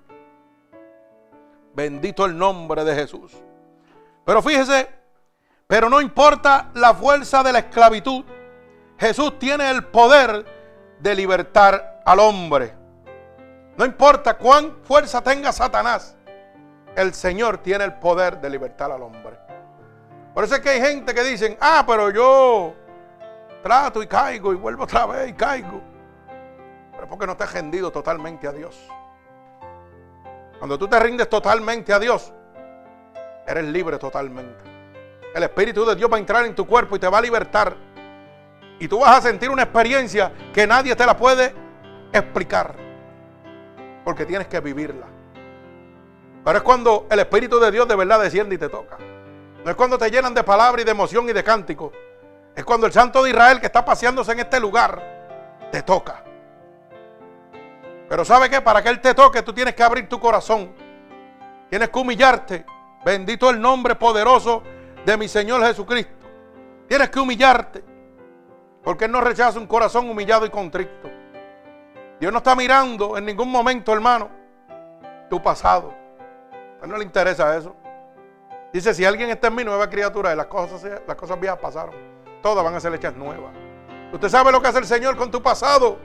[1.74, 3.36] Bendito el nombre de Jesús.
[4.26, 4.88] Pero fíjese,
[5.68, 8.24] pero no importa la fuerza de la esclavitud.
[8.98, 10.59] Jesús tiene el poder
[11.00, 12.74] de libertar al hombre.
[13.78, 16.18] No importa cuán fuerza tenga Satanás,
[16.96, 19.40] el Señor tiene el poder de libertar al hombre.
[20.34, 22.74] Por eso es que hay gente que dicen, ah, pero yo
[23.64, 25.82] trato y caigo y vuelvo otra vez y caigo.
[26.92, 28.78] Pero porque no te has rendido totalmente a Dios.
[30.58, 32.34] Cuando tú te rindes totalmente a Dios,
[33.48, 34.64] eres libre totalmente.
[35.34, 37.76] El Espíritu de Dios va a entrar en tu cuerpo y te va a libertar.
[38.80, 41.54] Y tú vas a sentir una experiencia que nadie te la puede
[42.14, 42.76] explicar
[44.04, 45.06] porque tienes que vivirla.
[46.44, 48.98] Pero es cuando el Espíritu de Dios de verdad desciende y te toca.
[49.64, 51.92] No es cuando te llenan de palabra y de emoción y de cántico.
[52.56, 56.24] Es cuando el Santo de Israel que está paseándose en este lugar te toca.
[58.08, 58.62] Pero ¿sabe qué?
[58.62, 60.72] Para que Él te toque tú tienes que abrir tu corazón.
[61.70, 62.66] Tienes que humillarte.
[63.06, 64.64] Bendito el nombre poderoso
[65.06, 66.14] de mi Señor Jesucristo.
[66.88, 67.84] Tienes que humillarte.
[68.90, 71.12] Porque Él no rechaza un corazón humillado y contrito.
[72.20, 74.32] Dios no está mirando en ningún momento, hermano,
[75.30, 75.94] tu pasado.
[76.82, 77.76] A él no le interesa eso.
[78.74, 81.94] Dice, si alguien está en mi nueva criatura, las cosas, las cosas viejas pasaron.
[82.42, 83.52] Todas van a ser hechas nuevas.
[84.12, 86.00] Usted sabe lo que hace el Señor con tu pasado.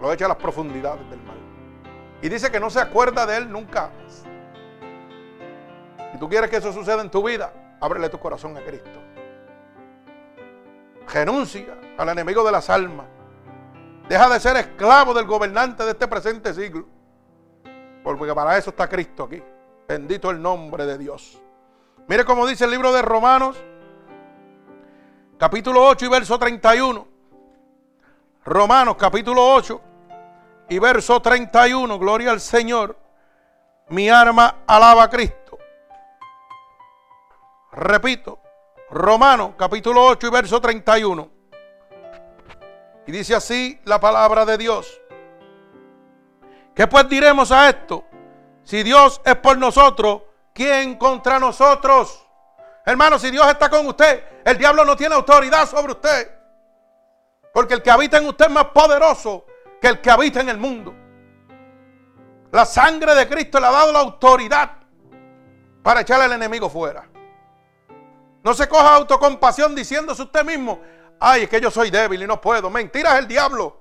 [0.00, 1.38] Lo echa a las profundidades del mal.
[2.22, 4.24] Y dice que no se acuerda de él nunca más.
[6.10, 9.00] Si tú quieres que eso suceda en tu vida, ábrele tu corazón a Cristo.
[11.06, 13.04] Renuncia al enemigo de las almas.
[14.08, 16.86] Deja de ser esclavo del gobernante de este presente siglo.
[18.02, 19.42] Porque para eso está Cristo aquí.
[19.86, 21.38] Bendito el nombre de Dios.
[22.06, 23.62] Mire cómo dice el libro de Romanos,
[25.36, 27.06] capítulo 8 y verso 31.
[28.46, 29.80] Romanos capítulo 8
[30.70, 31.98] y verso 31.
[31.98, 32.96] Gloria al Señor.
[33.90, 35.58] Mi arma alaba a Cristo.
[37.72, 38.40] Repito,
[38.88, 41.39] Romanos capítulo 8 y verso 31.
[43.06, 45.00] Y dice así la palabra de Dios.
[46.74, 48.04] ¿Qué pues diremos a esto?
[48.62, 52.26] Si Dios es por nosotros, ¿quién contra nosotros?
[52.84, 56.30] Hermano, si Dios está con usted, el diablo no tiene autoridad sobre usted.
[57.52, 59.44] Porque el que habita en usted es más poderoso
[59.80, 60.94] que el que habita en el mundo.
[62.52, 64.70] La sangre de Cristo le ha dado la autoridad
[65.82, 67.08] para echarle al enemigo fuera.
[68.42, 70.80] No se coja autocompasión diciéndose usted mismo,
[71.20, 72.70] Ay, es que yo soy débil y no puedo.
[72.70, 73.78] Mentira es el diablo.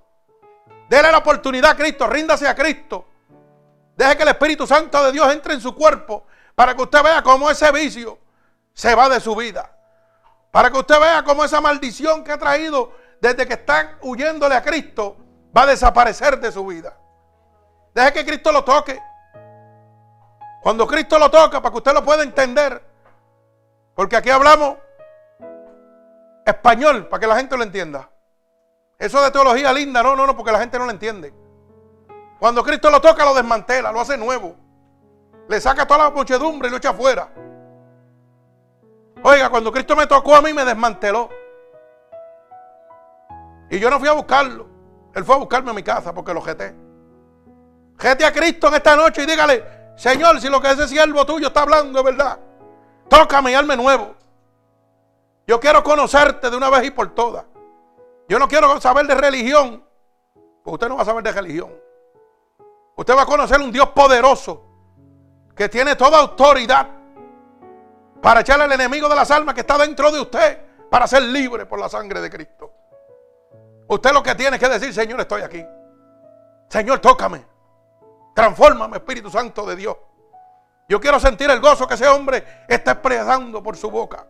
[0.90, 3.06] Dele la oportunidad a Cristo, ríndase a Cristo.
[3.96, 6.26] Deje que el Espíritu Santo de Dios entre en su cuerpo
[6.56, 8.20] para que usted vea cómo ese vicio
[8.74, 9.74] se va de su vida.
[10.52, 14.62] Para que usted vea cómo esa maldición que ha traído desde que está huyéndole a
[14.62, 15.16] Cristo
[15.56, 16.98] va a desaparecer de su vida.
[17.94, 19.00] Deje que Cristo lo toque.
[20.62, 22.84] Cuando Cristo lo toca, para que usted lo pueda entender.
[23.96, 24.78] Porque aquí hablamos
[26.50, 28.10] español para que la gente lo entienda.
[28.98, 31.34] Eso de teología linda, no, no, no, porque la gente no lo entiende.
[32.40, 34.56] Cuando Cristo lo toca, lo desmantela, lo hace nuevo.
[35.48, 37.30] Le saca toda la muchedumbre y lo echa afuera.
[39.24, 41.30] Oiga, cuando Cristo me tocó a mí, me desmanteló.
[43.70, 44.68] Y yo no fui a buscarlo.
[45.14, 46.76] Él fue a buscarme a mi casa porque lo jeté.
[47.98, 51.48] Jete a Cristo en esta noche y dígale, Señor, si lo que ese siervo tuyo
[51.48, 52.40] está hablando es verdad,
[53.10, 54.16] tócame y hazme nuevo.
[55.50, 57.44] Yo quiero conocerte de una vez y por todas.
[58.28, 59.84] Yo no quiero saber de religión.
[60.64, 61.74] Porque usted no va a saber de religión.
[62.96, 64.64] Usted va a conocer un Dios poderoso
[65.56, 66.88] que tiene toda autoridad
[68.22, 71.66] para echarle al enemigo de las almas que está dentro de usted para ser libre
[71.66, 72.72] por la sangre de Cristo.
[73.88, 75.66] Usted lo que tiene que decir, Señor, estoy aquí.
[76.68, 77.44] Señor, tócame.
[78.36, 79.98] Transfórmame, Espíritu Santo de Dios.
[80.88, 84.28] Yo quiero sentir el gozo que ese hombre está expresando por su boca.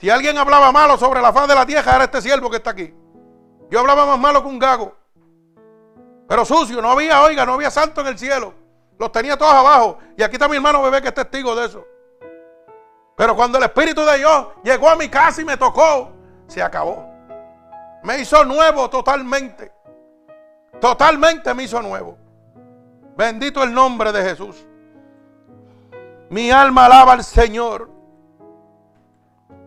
[0.00, 2.70] Si alguien hablaba malo sobre la faz de la tierra, era este siervo que está
[2.70, 2.94] aquí.
[3.70, 4.96] Yo hablaba más malo que un gago.
[6.26, 8.54] Pero sucio, no había, oiga, no había santo en el cielo.
[8.98, 9.98] Los tenía todos abajo.
[10.16, 11.84] Y aquí está mi hermano bebé que es testigo de eso.
[13.14, 16.10] Pero cuando el Espíritu de Dios llegó a mi casa y me tocó,
[16.46, 17.06] se acabó.
[18.02, 19.70] Me hizo nuevo totalmente.
[20.80, 22.16] Totalmente me hizo nuevo.
[23.18, 24.66] Bendito el nombre de Jesús.
[26.30, 27.99] Mi alma alaba al Señor.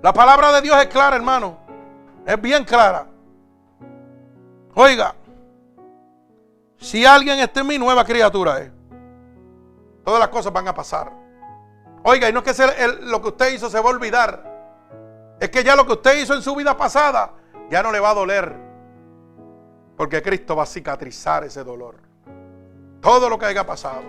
[0.03, 1.57] La palabra de Dios es clara, hermano.
[2.25, 3.07] Es bien clara.
[4.75, 5.15] Oiga,
[6.77, 8.71] si alguien está en mi nueva criatura es.
[10.03, 11.09] Todas las cosas van a pasar.
[12.03, 14.43] Oiga, y no es que lo que usted hizo se va a olvidar.
[15.39, 17.31] Es que ya lo que usted hizo en su vida pasada
[17.69, 18.53] ya no le va a doler.
[19.95, 21.95] Porque Cristo va a cicatrizar ese dolor.
[22.99, 24.03] Todo lo que haya pasado.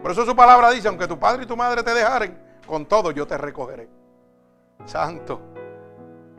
[0.00, 3.10] Por eso su palabra dice, aunque tu padre y tu madre te dejaren, con todo
[3.10, 3.99] yo te recogeré.
[4.84, 5.40] Santo.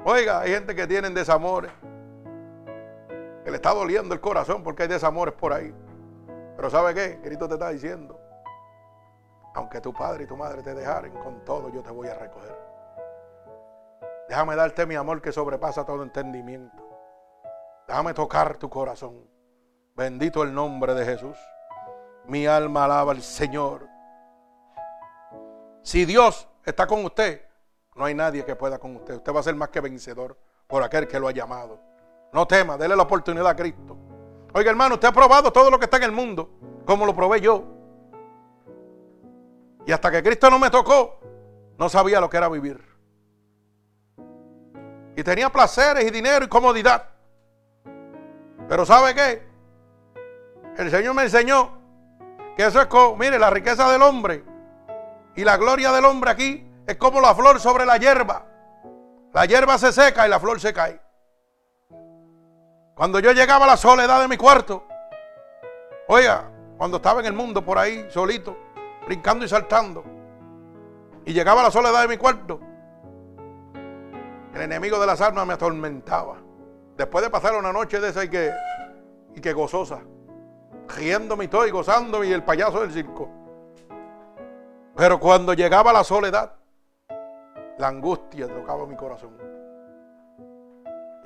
[0.03, 1.71] Oiga, hay gente que tienen desamores.
[3.43, 5.73] Que le está doliendo el corazón porque hay desamores por ahí.
[6.55, 7.19] Pero ¿sabe qué?
[7.21, 8.19] Cristo te está diciendo,
[9.55, 12.55] aunque tu padre y tu madre te dejaren, con todo yo te voy a recoger.
[14.29, 16.83] Déjame darte mi amor que sobrepasa todo entendimiento.
[17.87, 19.27] Déjame tocar tu corazón.
[19.95, 21.37] Bendito el nombre de Jesús.
[22.25, 23.87] Mi alma alaba al Señor.
[25.83, 27.41] Si Dios está con usted,
[28.01, 29.17] no hay nadie que pueda con usted.
[29.17, 30.35] Usted va a ser más que vencedor
[30.65, 31.79] por aquel que lo ha llamado.
[32.33, 33.95] No tema, déle la oportunidad a Cristo.
[34.53, 36.49] Oiga, hermano, usted ha probado todo lo que está en el mundo,
[36.83, 37.63] como lo probé yo.
[39.85, 41.19] Y hasta que Cristo no me tocó,
[41.77, 42.83] no sabía lo que era vivir.
[45.15, 47.07] Y tenía placeres y dinero y comodidad.
[48.67, 49.47] Pero ¿sabe qué?
[50.75, 51.77] El Señor me enseñó
[52.57, 54.43] que eso es como, mire, la riqueza del hombre
[55.35, 58.45] y la gloria del hombre aquí es como la flor sobre la hierba.
[59.33, 60.99] La hierba se seca y la flor se cae.
[62.95, 64.83] Cuando yo llegaba a la soledad de mi cuarto,
[66.07, 68.57] oiga, cuando estaba en el mundo por ahí solito,
[69.05, 70.03] brincando y saltando.
[71.25, 72.59] Y llegaba a la soledad de mi cuarto.
[74.53, 76.37] El enemigo de las almas me atormentaba.
[76.97, 78.51] Después de pasar una noche de esa y que,
[79.35, 80.01] y que gozosa.
[80.95, 83.29] Riéndome y todo y gozándome y el payaso del circo.
[84.95, 86.53] Pero cuando llegaba la soledad,
[87.81, 89.35] la angustia tocaba mi corazón.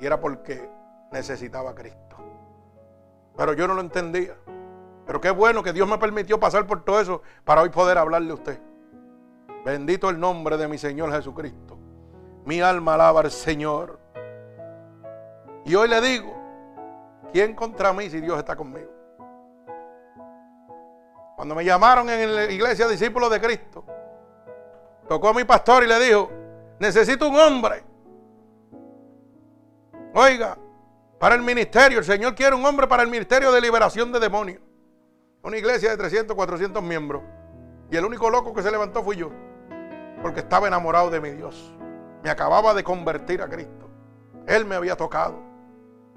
[0.00, 0.66] Y era porque
[1.12, 2.16] necesitaba a Cristo.
[3.36, 4.34] Pero yo no lo entendía.
[5.04, 8.30] Pero qué bueno que Dios me permitió pasar por todo eso para hoy poder hablarle
[8.30, 8.58] a usted.
[9.66, 11.76] Bendito el nombre de mi Señor Jesucristo.
[12.46, 14.00] Mi alma alaba al Señor.
[15.66, 16.34] Y hoy le digo,
[17.34, 18.90] ¿quién contra mí si Dios está conmigo?
[21.36, 23.84] Cuando me llamaron en la iglesia discípulos de Cristo,
[25.06, 26.30] tocó a mi pastor y le dijo,
[26.78, 27.84] necesito un hombre.
[30.14, 30.56] Oiga,
[31.18, 34.60] para el ministerio, el Señor quiere un hombre para el ministerio de liberación de demonios.
[35.42, 37.22] Una iglesia de 300, 400 miembros.
[37.90, 39.30] Y el único loco que se levantó fui yo.
[40.22, 41.72] Porque estaba enamorado de mi Dios.
[42.22, 43.88] Me acababa de convertir a Cristo.
[44.46, 45.40] Él me había tocado.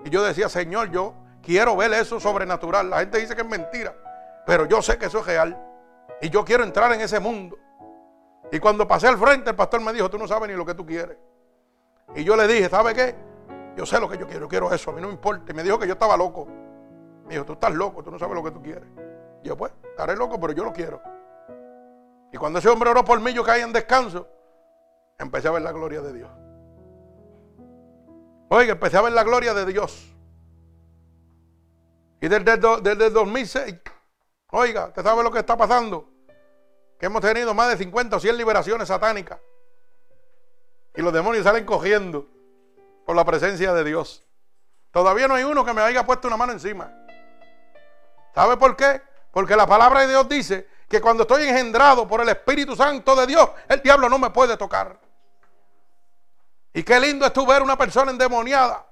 [0.03, 2.89] Y yo decía, Señor, yo quiero ver eso sobrenatural.
[2.89, 3.95] La gente dice que es mentira.
[4.45, 5.61] Pero yo sé que eso es real.
[6.21, 7.57] Y yo quiero entrar en ese mundo.
[8.51, 10.73] Y cuando pasé al frente, el pastor me dijo, tú no sabes ni lo que
[10.73, 11.17] tú quieres.
[12.15, 13.15] Y yo le dije, ¿sabe qué?
[13.75, 15.51] Yo sé lo que yo quiero, yo quiero eso, a mí no me importa.
[15.51, 16.47] Y me dijo que yo estaba loco.
[17.25, 18.89] Me dijo, tú estás loco, tú no sabes lo que tú quieres.
[19.43, 21.01] Yo pues, estaré loco, pero yo lo quiero.
[22.31, 24.27] Y cuando ese hombre oró por mí, yo caí en descanso.
[25.17, 26.29] Empecé a ver la gloria de Dios.
[28.49, 30.13] Oiga, empecé a ver la gloria de Dios.
[32.21, 33.75] Y desde, desde el 2006,
[34.51, 36.08] oiga, ¿usted sabe lo que está pasando?
[36.99, 39.39] Que hemos tenido más de 50 o 100 liberaciones satánicas.
[40.95, 42.27] Y los demonios salen cogiendo
[43.05, 44.23] por la presencia de Dios.
[44.91, 46.93] Todavía no hay uno que me haya puesto una mano encima.
[48.35, 49.01] ¿Sabe por qué?
[49.31, 53.27] Porque la palabra de Dios dice que cuando estoy engendrado por el Espíritu Santo de
[53.27, 54.99] Dios, el diablo no me puede tocar.
[56.73, 58.85] Y qué lindo es tu ver una persona endemoniada.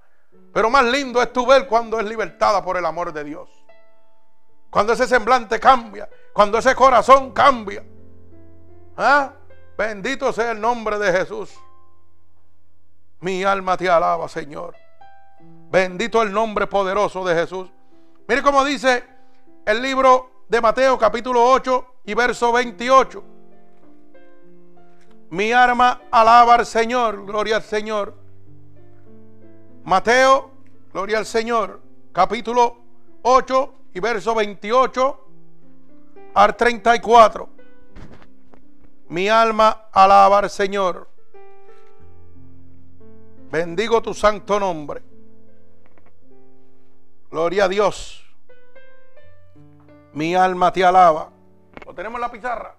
[0.53, 3.49] Pero más lindo es tu ver cuando es libertada por el amor de Dios.
[4.69, 6.09] Cuando ese semblante cambia.
[6.33, 7.83] Cuando ese corazón cambia.
[8.97, 9.31] ¿Ah?
[9.77, 11.53] Bendito sea el nombre de Jesús.
[13.19, 14.75] Mi alma te alaba, Señor.
[15.69, 17.69] Bendito el nombre poderoso de Jesús.
[18.27, 19.03] Mire cómo dice
[19.65, 23.23] el libro de Mateo capítulo 8 y verso 28.
[25.29, 28.15] Mi arma alaba al Señor, gloria al Señor.
[29.83, 30.51] Mateo,
[30.91, 31.81] gloria al Señor,
[32.11, 32.77] capítulo
[33.21, 35.27] 8 y verso 28
[36.33, 37.56] al 34.
[39.09, 41.07] Mi alma alaba al Señor.
[43.49, 45.01] Bendigo tu santo nombre.
[47.31, 48.23] Gloria a Dios.
[50.13, 51.29] Mi alma te alaba.
[51.85, 52.75] ¿Lo tenemos en la pizarra?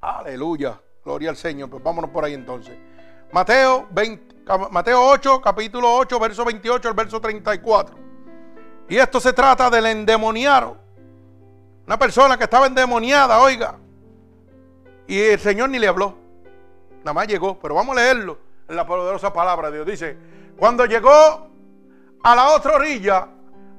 [0.00, 0.80] Aleluya.
[1.04, 1.70] Gloria al Señor.
[1.70, 2.76] Pues vámonos por ahí entonces.
[3.32, 4.34] Mateo, 20,
[4.70, 7.96] Mateo 8, capítulo 8, verso 28 al verso 34.
[8.88, 10.76] Y esto se trata del endemoniado.
[11.86, 13.78] Una persona que estaba endemoniada, oiga.
[15.06, 16.14] Y el Señor ni le habló.
[16.98, 17.58] Nada más llegó.
[17.58, 18.38] Pero vamos a leerlo
[18.68, 19.86] en la poderosa palabra de Dios.
[19.86, 20.16] Dice,
[20.56, 21.48] cuando llegó
[22.22, 23.28] a la otra orilla,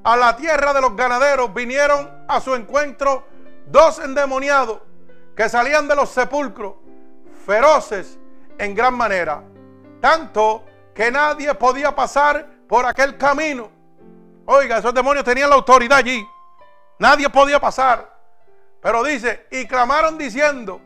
[0.03, 3.25] a la tierra de los ganaderos, vinieron a su encuentro
[3.65, 4.79] dos endemoniados
[5.35, 6.75] que salían de los sepulcros,
[7.45, 8.17] feroces
[8.57, 9.43] en gran manera,
[10.01, 10.63] tanto
[10.93, 13.69] que nadie podía pasar por aquel camino.
[14.45, 16.25] Oiga, esos demonios tenían la autoridad allí.
[16.99, 18.17] Nadie podía pasar.
[18.81, 20.81] Pero dice, y clamaron diciendo,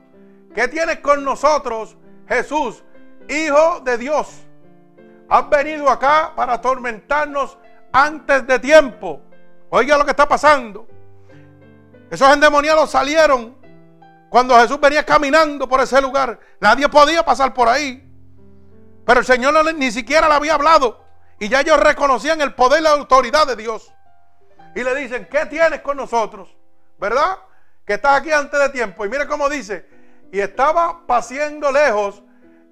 [0.53, 1.95] ¿qué tienes con nosotros,
[2.27, 2.83] Jesús,
[3.27, 4.27] Hijo de Dios?
[5.29, 7.57] Has venido acá para atormentarnos
[7.93, 9.21] antes de tiempo.
[9.69, 10.87] Oiga lo que está pasando.
[12.09, 13.55] Esos endemoniados salieron
[14.29, 16.37] cuando Jesús venía caminando por ese lugar.
[16.59, 18.05] Nadie podía pasar por ahí.
[19.05, 21.05] Pero el Señor ni siquiera le había hablado.
[21.39, 23.91] Y ya ellos reconocían el poder y la autoridad de Dios.
[24.75, 26.55] Y le dicen, ¿qué tienes con nosotros?
[26.99, 27.37] ¿Verdad?
[27.85, 29.05] Que estás aquí antes de tiempo.
[29.05, 29.85] Y mire cómo dice,
[30.31, 32.23] y estaba paseando lejos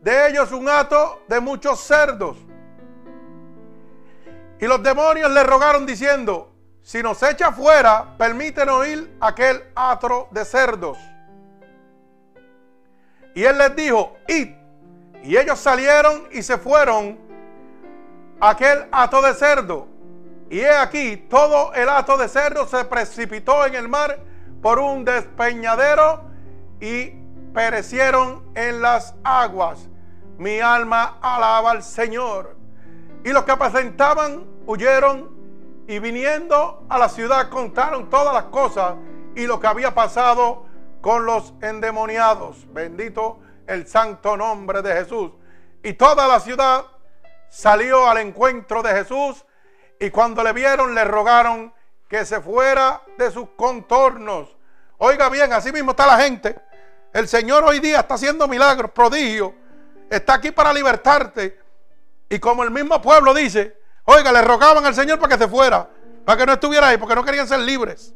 [0.01, 2.38] de ellos un hato de muchos cerdos.
[4.60, 10.45] Y los demonios le rogaron diciendo, si nos echa fuera, permítenos ir aquel atro de
[10.45, 10.97] cerdos.
[13.36, 14.49] Y él les dijo, id.
[15.24, 17.20] Y ellos salieron y se fueron
[18.39, 19.88] aquel hato de cerdo.
[20.49, 24.20] Y he aquí, todo el hato de cerdo se precipitó en el mar
[24.62, 26.24] por un despeñadero
[26.82, 27.18] y
[27.54, 29.89] perecieron en las aguas.
[30.38, 32.56] Mi alma alaba al Señor.
[33.24, 35.38] Y los que apacentaban huyeron
[35.88, 38.95] y viniendo a la ciudad contaron todas las cosas
[39.36, 40.66] y lo que había pasado
[41.02, 42.72] con los endemoniados.
[42.74, 45.32] Bendito el santo nombre de Jesús.
[45.84, 46.86] Y toda la ciudad
[47.50, 49.45] salió al encuentro de Jesús
[50.00, 51.74] y cuando le vieron le rogaron
[52.08, 54.56] que se fuera de sus contornos.
[54.97, 56.56] Oiga bien, así mismo está la gente.
[57.14, 59.53] El Señor hoy día está haciendo milagros, prodigios.
[60.10, 61.60] Está aquí para libertarte.
[62.30, 65.89] Y como el mismo pueblo dice, oiga, le rogaban al Señor para que se fuera,
[66.26, 68.14] para que no estuviera ahí, porque no querían ser libres.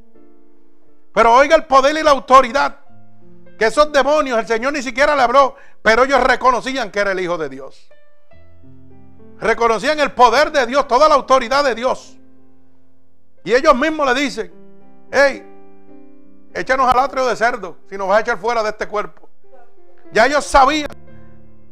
[1.14, 2.80] Pero oiga el poder y la autoridad.
[3.58, 7.20] Que esos demonios, el Señor ni siquiera le habló, pero ellos reconocían que era el
[7.20, 7.88] Hijo de Dios.
[9.40, 12.18] Reconocían el poder de Dios, toda la autoridad de Dios.
[13.44, 14.54] Y ellos mismos le dicen,
[15.12, 15.53] hey,
[16.54, 19.30] échanos al atrio de cerdo si nos vas a echar fuera de este cuerpo.
[20.12, 20.88] Ya ellos sabían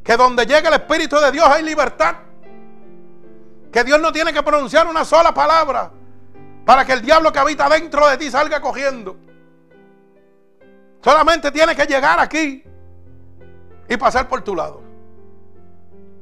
[0.03, 2.15] que donde llega el Espíritu de Dios hay libertad.
[3.71, 5.91] Que Dios no tiene que pronunciar una sola palabra
[6.65, 9.17] para que el diablo que habita dentro de ti salga cogiendo.
[11.03, 12.63] Solamente tiene que llegar aquí
[13.87, 14.81] y pasar por tu lado.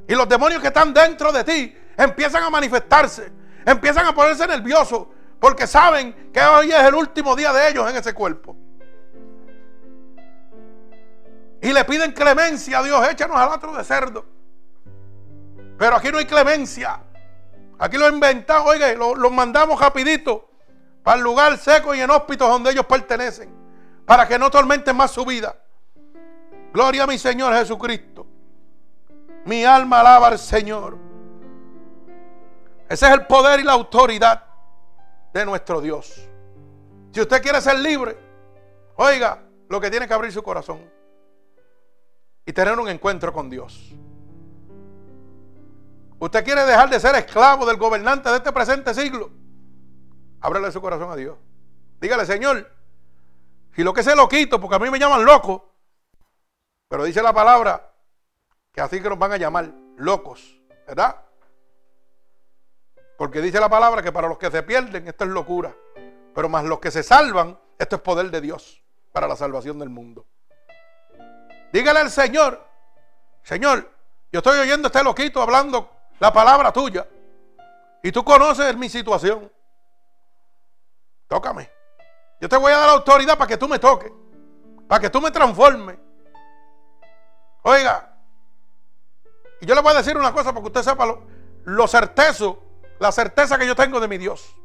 [0.08, 3.32] Y los demonios que están dentro de ti empiezan a manifestarse,
[3.66, 5.08] empiezan a ponerse nerviosos
[5.40, 8.56] porque saben que hoy es el último día de ellos en ese cuerpo.
[11.62, 14.26] Y le piden clemencia a Dios, échanos al otro de cerdo.
[15.78, 17.02] Pero aquí no hay clemencia.
[17.78, 20.50] Aquí lo inventamos, oiga, los mandamos rapidito
[21.04, 23.50] para el lugar seco y inhóspito donde ellos pertenecen.
[24.06, 25.56] Para que no tormenten más su vida.
[26.74, 28.28] Gloria a mi Señor Jesucristo.
[29.46, 30.98] Mi alma alaba al Señor.
[32.90, 34.49] Ese es el poder y la autoridad
[35.34, 36.28] de nuestro Dios.
[37.12, 38.18] Si usted quiere ser libre,
[38.96, 40.80] oiga, lo que tiene que abrir su corazón
[42.46, 43.94] y tener un encuentro con Dios.
[46.20, 49.32] Usted quiere dejar de ser esclavo del gobernante de este presente siglo.
[50.42, 51.38] Ábrele su corazón a Dios.
[52.02, 52.70] Dígale, Señor,
[53.76, 55.74] si lo que sé lo quito, porque a mí me llaman loco,
[56.88, 57.94] pero dice la palabra
[58.72, 61.24] que así que nos van a llamar locos, ¿verdad?
[63.20, 65.76] Porque dice la palabra que para los que se pierden esto es locura,
[66.34, 69.90] pero más los que se salvan, esto es poder de Dios para la salvación del
[69.90, 70.26] mundo.
[71.74, 72.66] Dígale al Señor,
[73.44, 73.92] Señor,
[74.32, 77.06] yo estoy oyendo a este loquito hablando la palabra tuya.
[78.02, 79.52] Y tú conoces mi situación.
[81.28, 81.70] Tócame.
[82.40, 84.14] Yo te voy a dar autoridad para que tú me toques.
[84.88, 85.98] Para que tú me transformes.
[87.64, 88.16] Oiga.
[89.60, 91.28] Y yo le voy a decir una cosa para que usted sepa lo,
[91.66, 92.69] lo certezo,
[93.00, 94.56] la certeza que yo tengo de mi Dios.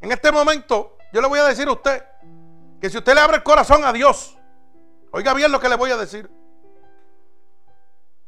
[0.00, 2.02] En este momento, yo le voy a decir a usted
[2.80, 4.36] que si usted le abre el corazón a Dios,
[5.10, 6.30] oiga bien lo que le voy a decir.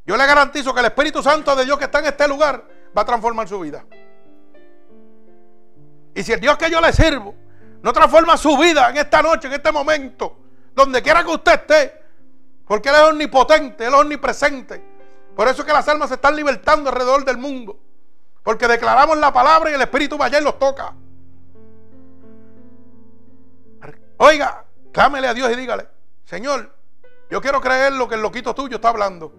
[0.05, 2.65] Yo le garantizo que el Espíritu Santo de Dios que está en este lugar
[2.97, 3.85] va a transformar su vida.
[6.15, 7.35] Y si el Dios que yo le sirvo
[7.83, 10.37] no transforma su vida en esta noche, en este momento,
[10.75, 12.03] donde quiera que usted esté,
[12.67, 14.85] porque Él es omnipotente, Él es omnipresente.
[15.35, 17.79] Por eso es que las almas se están libertando alrededor del mundo,
[18.43, 20.95] porque declaramos la palabra y el Espíritu va allá y los toca.
[24.19, 25.89] Oiga, clámele a Dios y dígale,
[26.25, 26.75] Señor,
[27.31, 29.33] yo quiero creer lo que el loquito tuyo está hablando.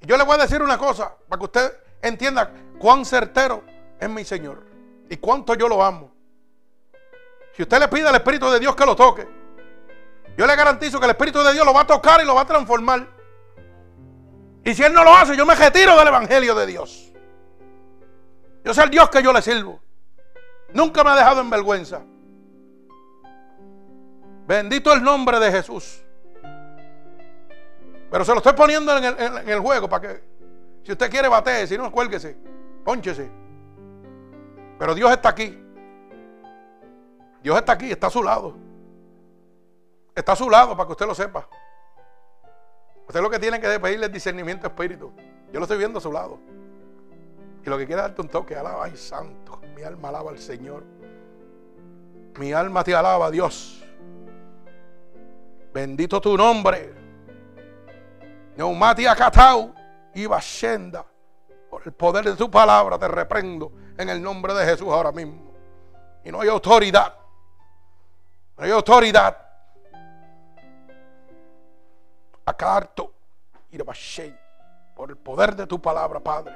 [0.00, 1.72] Y yo le voy a decir una cosa, para que usted
[2.02, 3.62] entienda cuán certero
[3.98, 4.64] es mi Señor
[5.08, 6.12] y cuánto yo lo amo.
[7.54, 9.28] Si usted le pide al Espíritu de Dios que lo toque,
[10.36, 12.40] yo le garantizo que el Espíritu de Dios lo va a tocar y lo va
[12.40, 13.13] a transformar.
[14.64, 17.12] Y si Él no lo hace, yo me retiro del Evangelio de Dios.
[18.64, 19.78] Yo soy el Dios que yo le sirvo.
[20.72, 22.02] Nunca me ha dejado en vergüenza.
[24.46, 26.02] Bendito el nombre de Jesús.
[28.10, 30.24] Pero se lo estoy poniendo en el, juego para que,
[30.82, 32.36] si usted quiere, batee, si no, cuélguese,
[32.84, 33.30] pónchese.
[34.78, 35.58] Pero Dios está aquí.
[37.42, 38.56] Dios está aquí, está a su lado.
[40.14, 41.48] Está a su lado para que usted lo sepa.
[43.06, 45.12] Usted lo que tiene que pedirle es discernimiento espíritu.
[45.52, 46.38] Yo lo estoy viendo a su lado.
[47.64, 49.60] Y lo que quiere darte un toque, alaba, ay santo.
[49.74, 50.84] Mi alma alaba al Señor.
[52.38, 53.84] Mi alma te alaba, Dios.
[55.72, 56.92] Bendito tu nombre.
[58.56, 59.74] Neumati Akatau
[60.14, 61.04] y Bashenda.
[61.70, 65.52] Por el poder de tu palabra te reprendo en el nombre de Jesús ahora mismo.
[66.24, 67.14] Y no hay autoridad.
[68.56, 69.43] No hay autoridad.
[72.46, 73.12] Acarto
[74.94, 76.54] Por el poder de tu palabra, Padre.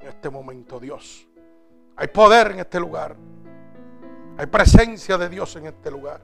[0.00, 1.26] En este momento, Dios.
[1.96, 3.16] Hay poder en este lugar.
[4.36, 6.20] Hay presencia de Dios en este lugar.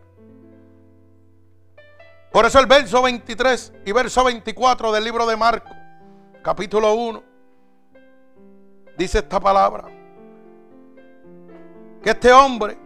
[2.33, 5.77] Por eso el verso 23 y verso 24 del libro de Marcos,
[6.43, 7.23] capítulo 1,
[8.97, 9.89] dice esta palabra.
[12.03, 12.79] Que este hombre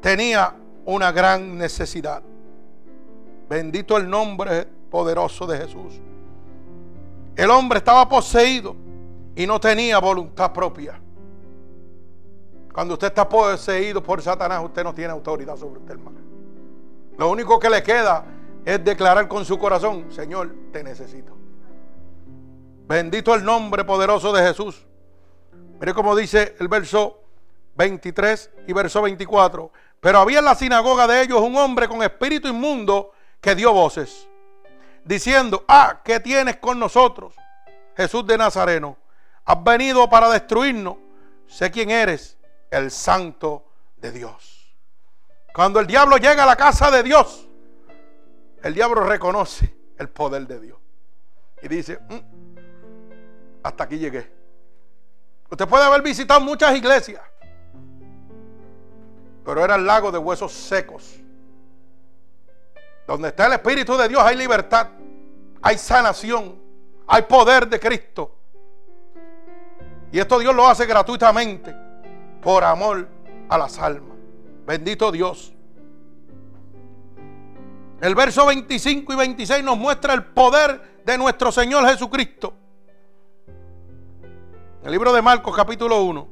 [0.00, 0.54] tenía
[0.84, 2.22] una gran necesidad.
[3.48, 6.00] Bendito el nombre poderoso de Jesús.
[7.34, 8.76] El hombre estaba poseído
[9.34, 11.00] y no tenía voluntad propia.
[12.74, 16.18] Cuando usted está poseído por Satanás, usted no tiene autoridad sobre usted, hermano.
[17.16, 18.24] Lo único que le queda
[18.64, 21.32] es declarar con su corazón, Señor, te necesito.
[22.86, 24.86] Bendito el nombre poderoso de Jesús.
[25.80, 27.18] Mire cómo dice el verso
[27.76, 29.72] 23 y verso 24.
[30.00, 34.28] Pero había en la sinagoga de ellos un hombre con espíritu inmundo que dio voces,
[35.04, 37.34] diciendo, ah, ¿qué tienes con nosotros?
[37.96, 38.96] Jesús de Nazareno,
[39.44, 40.96] has venido para destruirnos.
[41.46, 42.38] Sé quién eres,
[42.70, 43.64] el santo
[43.96, 44.74] de Dios.
[45.54, 47.46] Cuando el diablo llega a la casa de Dios,
[48.62, 50.78] el diablo reconoce el poder de Dios.
[51.62, 54.32] Y dice, mm, hasta aquí llegué.
[55.50, 57.20] Usted puede haber visitado muchas iglesias,
[59.44, 61.21] pero era el lago de huesos secos.
[63.06, 64.88] Donde está el Espíritu de Dios hay libertad,
[65.60, 66.60] hay sanación,
[67.06, 68.36] hay poder de Cristo.
[70.12, 71.74] Y esto Dios lo hace gratuitamente
[72.42, 73.08] por amor
[73.48, 74.16] a las almas.
[74.66, 75.52] Bendito Dios.
[78.00, 82.52] El verso 25 y 26 nos muestra el poder de nuestro Señor Jesucristo.
[84.84, 86.28] El libro de Marcos capítulo 1.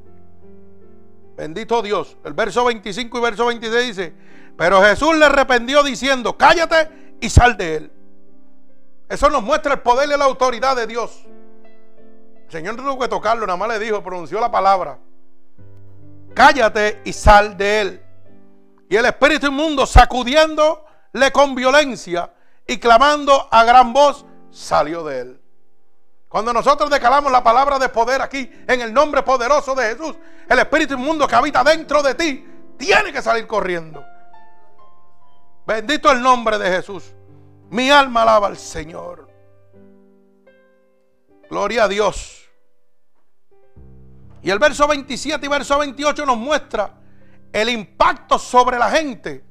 [1.37, 2.17] Bendito Dios.
[2.25, 4.13] El verso 25 y verso 26 dice,
[4.57, 7.93] pero Jesús le arrependió diciendo, cállate y sal de él.
[9.09, 11.25] Eso nos muestra el poder y la autoridad de Dios.
[12.47, 14.99] El Señor no tuvo que tocarlo, nada más le dijo, pronunció la palabra.
[16.35, 18.03] Cállate y sal de él.
[18.89, 22.33] Y el espíritu inmundo sacudiendo le con violencia
[22.67, 25.41] y clamando a gran voz, salió de él.
[26.29, 30.15] Cuando nosotros declaramos la palabra de poder aquí, en el nombre poderoso de Jesús,
[30.49, 32.47] el espíritu inmundo que habita dentro de ti,
[32.79, 34.05] tiene que salir corriendo.
[35.71, 37.15] Bendito el nombre de Jesús.
[37.71, 39.31] Mi alma alaba al Señor.
[41.49, 42.51] Gloria a Dios.
[44.43, 46.99] Y el verso 27 y verso 28 nos muestra
[47.53, 49.45] el impacto sobre la gente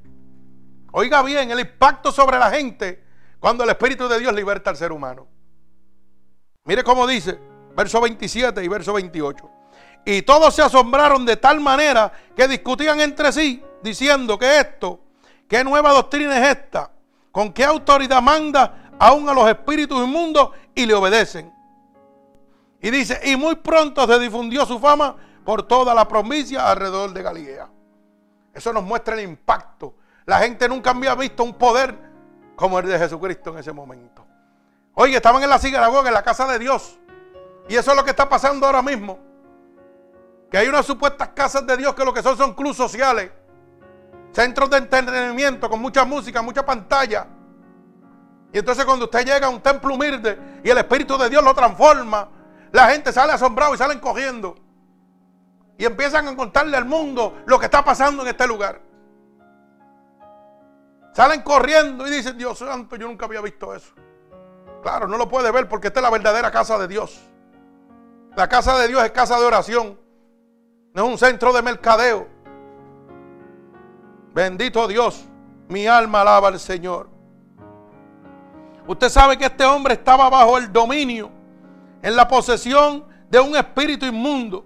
[0.92, 3.02] Oiga bien, el impacto sobre la gente
[3.38, 5.26] cuando el Espíritu de Dios liberta al ser humano.
[6.64, 7.38] Mire cómo dice,
[7.74, 9.50] verso 27 y verso 28.
[10.04, 15.00] Y todos se asombraron de tal manera que discutían entre sí, diciendo que esto,
[15.50, 16.90] qué nueva doctrina es esta,
[17.30, 21.52] con qué autoridad manda aún a los espíritus inmundos y le obedecen.
[22.80, 27.22] Y dice, y muy pronto se difundió su fama por toda la provincia alrededor de
[27.22, 27.68] Galilea.
[28.54, 29.96] Eso nos muestra el impacto
[30.30, 31.92] la gente nunca había visto un poder
[32.54, 34.24] como el de Jesucristo en ese momento.
[34.94, 37.00] Oye, estaban en la sinagoga, en la casa de Dios.
[37.68, 39.18] Y eso es lo que está pasando ahora mismo.
[40.48, 43.32] Que hay unas supuestas casas de Dios que lo que son son clubes sociales.
[44.32, 47.26] Centros de entretenimiento con mucha música, mucha pantalla.
[48.52, 51.54] Y entonces cuando usted llega a un templo humilde y el Espíritu de Dios lo
[51.54, 52.28] transforma,
[52.72, 54.56] la gente sale asombrado y salen cogiendo.
[55.78, 58.80] Y empiezan a contarle al mundo lo que está pasando en este lugar.
[61.12, 63.94] Salen corriendo y dicen, Dios santo, yo nunca había visto eso.
[64.82, 67.20] Claro, no lo puede ver porque esta es la verdadera casa de Dios.
[68.36, 69.98] La casa de Dios es casa de oración.
[70.94, 72.28] No es un centro de mercadeo.
[74.34, 75.24] Bendito Dios.
[75.68, 77.08] Mi alma alaba al Señor.
[78.86, 81.30] Usted sabe que este hombre estaba bajo el dominio,
[82.02, 84.64] en la posesión de un espíritu inmundo.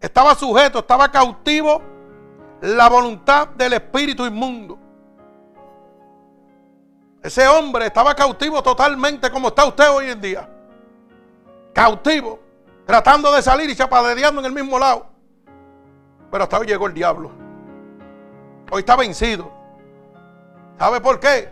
[0.00, 1.82] Estaba sujeto, estaba cautivo
[2.60, 4.78] la voluntad del espíritu inmundo.
[7.22, 10.48] Ese hombre estaba cautivo totalmente como está usted hoy en día.
[11.72, 12.38] Cautivo,
[12.86, 15.06] tratando de salir y chapadereando en el mismo lado.
[16.30, 17.43] Pero hasta hoy llegó el diablo.
[18.70, 19.50] Hoy está vencido.
[20.78, 21.48] ¿Sabe por qué?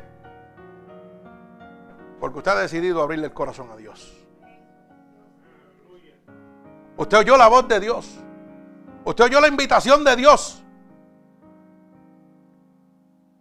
[2.21, 4.13] Porque usted ha decidido abrirle el corazón a Dios.
[6.97, 8.09] Usted oyó la voz de Dios.
[9.05, 10.63] Usted oyó la invitación de Dios.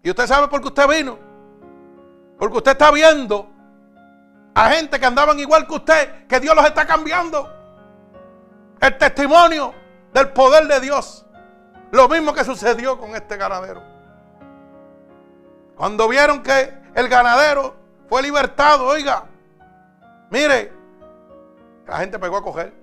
[0.04, 1.20] Y usted sabe por qué usted vino.
[2.40, 3.48] Porque usted está viendo
[4.56, 7.50] a gente que andaban igual que usted, que Dios los está cambiando.
[8.80, 9.74] El testimonio
[10.14, 11.26] del poder de Dios.
[11.92, 13.84] Lo mismo que sucedió con este ganadero.
[15.76, 17.76] Cuando vieron que el ganadero
[18.08, 19.26] fue libertado, oiga,
[20.30, 20.72] mire,
[21.86, 22.74] la gente pegó a coger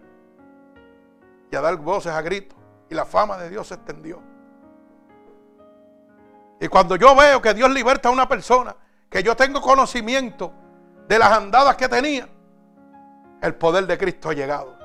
[1.51, 2.59] y a dar voces a gritos.
[2.91, 4.23] Y la fama de Dios se extendió.
[6.61, 8.75] Y cuando yo veo que Dios liberta a una persona,
[9.09, 10.53] que yo tengo conocimiento
[11.07, 12.29] de las andadas que tenía,
[13.41, 14.78] el poder de Cristo ha llegado.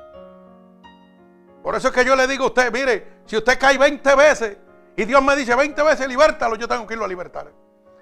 [1.63, 4.57] Por eso es que yo le digo a usted, mire, si usted cae 20 veces
[4.97, 7.47] y Dios me dice 20 veces libértalo, yo tengo que irlo a libertar.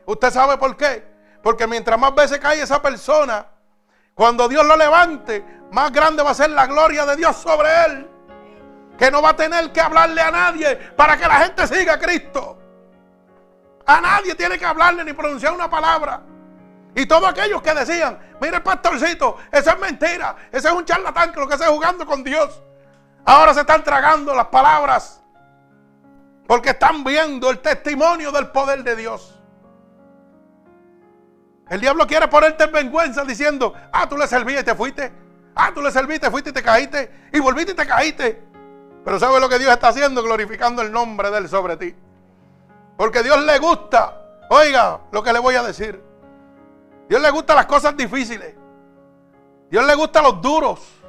[0.03, 1.05] ¿Usted sabe por qué?
[1.43, 3.45] Porque mientras más veces cae esa persona,
[4.15, 8.09] cuando Dios lo levante, más grande va a ser la gloria de Dios sobre él.
[8.97, 11.99] Que no va a tener que hablarle a nadie para que la gente siga a
[11.99, 12.57] Cristo.
[13.85, 16.21] A nadie tiene que hablarle ni pronunciar una palabra.
[16.95, 21.39] Y todos aquellos que decían, mire pastorcito, eso es mentira, ese es un charlatán que
[21.39, 22.61] lo que está jugando con Dios.
[23.25, 25.21] Ahora se están tragando las palabras
[26.47, 29.39] porque están viendo el testimonio del poder de Dios.
[31.69, 35.11] El diablo quiere ponerte en vergüenza diciendo, ah, tú le servías y te fuiste.
[35.55, 37.29] Ah, tú le serviste, fuiste y te caíste.
[37.31, 38.43] Y volviste y te caíste.
[39.05, 40.21] Pero ¿sabes lo que Dios está haciendo?
[40.21, 41.95] Glorificando el nombre de Él sobre ti.
[42.97, 46.03] Porque Dios le gusta, oiga lo que le voy a decir.
[47.07, 48.55] Dios le gusta las cosas difíciles.
[49.69, 51.00] Dios le gusta los duros.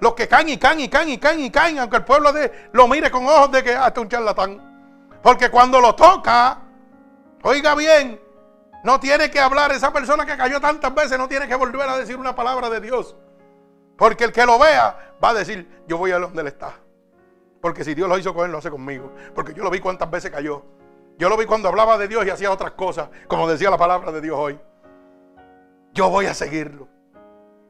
[0.00, 2.30] Los que caen y caen y caen y caen y caen, aunque el pueblo
[2.72, 5.18] lo mire con ojos de que hasta ah, un charlatán.
[5.22, 6.58] Porque cuando lo toca,
[7.42, 8.20] oiga bien,
[8.84, 9.72] no tiene que hablar.
[9.72, 12.80] Esa persona que cayó tantas veces no tiene que volver a decir una palabra de
[12.80, 13.16] Dios.
[13.96, 16.74] Porque el que lo vea va a decir, yo voy a donde él está.
[17.60, 19.12] Porque si Dios lo hizo con él, lo hace conmigo.
[19.34, 20.62] Porque yo lo vi cuántas veces cayó.
[21.18, 24.12] Yo lo vi cuando hablaba de Dios y hacía otras cosas, como decía la palabra
[24.12, 24.60] de Dios hoy.
[25.92, 26.88] Yo voy a seguirlo,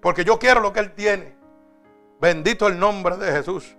[0.02, 1.35] porque yo quiero lo que Él tiene.
[2.20, 3.76] Bendito el nombre de Jesús.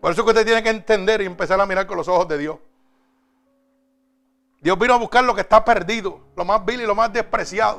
[0.00, 2.38] Por eso que usted tiene que entender y empezar a mirar con los ojos de
[2.38, 2.56] Dios.
[4.60, 7.78] Dios vino a buscar lo que está perdido, lo más vil y lo más despreciado.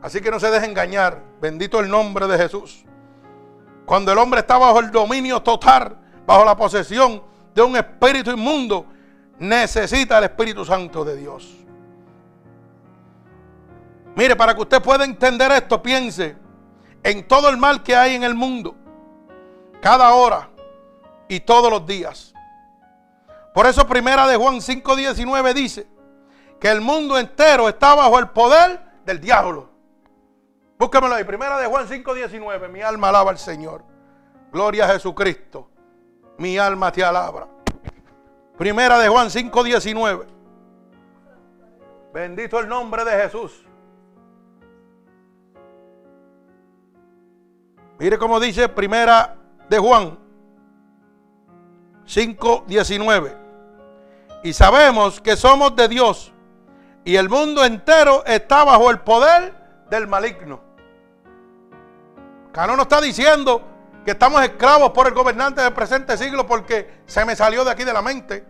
[0.00, 1.22] Así que no se deje engañar.
[1.40, 2.84] Bendito el nombre de Jesús.
[3.84, 7.22] Cuando el hombre está bajo el dominio total, bajo la posesión
[7.54, 8.86] de un espíritu inmundo,
[9.38, 11.56] necesita el Espíritu Santo de Dios.
[14.14, 16.36] Mire, para que usted pueda entender esto, piense
[17.02, 18.74] en todo el mal que hay en el mundo,
[19.80, 20.50] cada hora
[21.28, 22.34] y todos los días.
[23.54, 25.86] Por eso primera de Juan 5:19 dice
[26.60, 29.68] que el mundo entero está bajo el poder del diablo.
[30.78, 33.82] Búsquemelo ahí, primera de Juan 5:19, mi alma alaba al Señor.
[34.52, 35.68] Gloria a Jesucristo.
[36.38, 37.48] Mi alma te alaba.
[38.56, 40.26] Primera de Juan 5:19.
[42.12, 43.67] Bendito el nombre de Jesús.
[47.98, 49.34] Mire cómo dice Primera
[49.68, 50.18] de Juan
[52.06, 53.36] 5:19.
[54.44, 56.32] Y sabemos que somos de Dios
[57.04, 59.54] y el mundo entero está bajo el poder
[59.90, 60.60] del maligno.
[62.50, 63.62] Acá no está diciendo
[64.04, 67.84] que estamos esclavos por el gobernante del presente siglo porque se me salió de aquí
[67.84, 68.44] de la mente.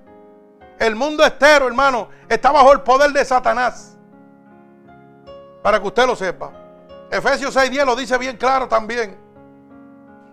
[0.79, 3.99] El mundo entero, hermano, está bajo el poder de Satanás.
[5.63, 6.53] Para que usted lo sepa.
[7.11, 9.28] Efesios 6.10 lo dice bien claro también.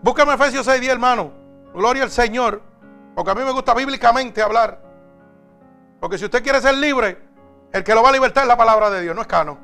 [0.06, 1.32] Búscame Efesios 6.10, hermano.
[1.74, 2.62] Gloria al Señor.
[3.16, 4.80] Porque a mí me gusta bíblicamente hablar.
[6.00, 7.18] Porque si usted quiere ser libre,
[7.74, 9.58] el que lo va a libertar es la palabra de Dios, no es cano.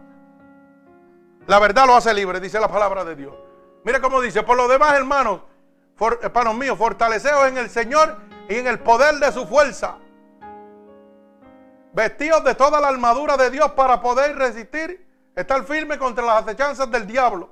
[1.45, 3.35] La verdad lo hace libre, dice la palabra de Dios.
[3.83, 5.41] Mire cómo dice, por lo demás, hermanos,
[6.23, 8.17] hermanos míos, fortaleceos en el Señor
[8.49, 9.99] y en el poder de su fuerza.
[11.93, 16.89] Vestidos de toda la armadura de Dios para poder resistir, estar firme contra las acechanzas
[16.89, 17.51] del diablo.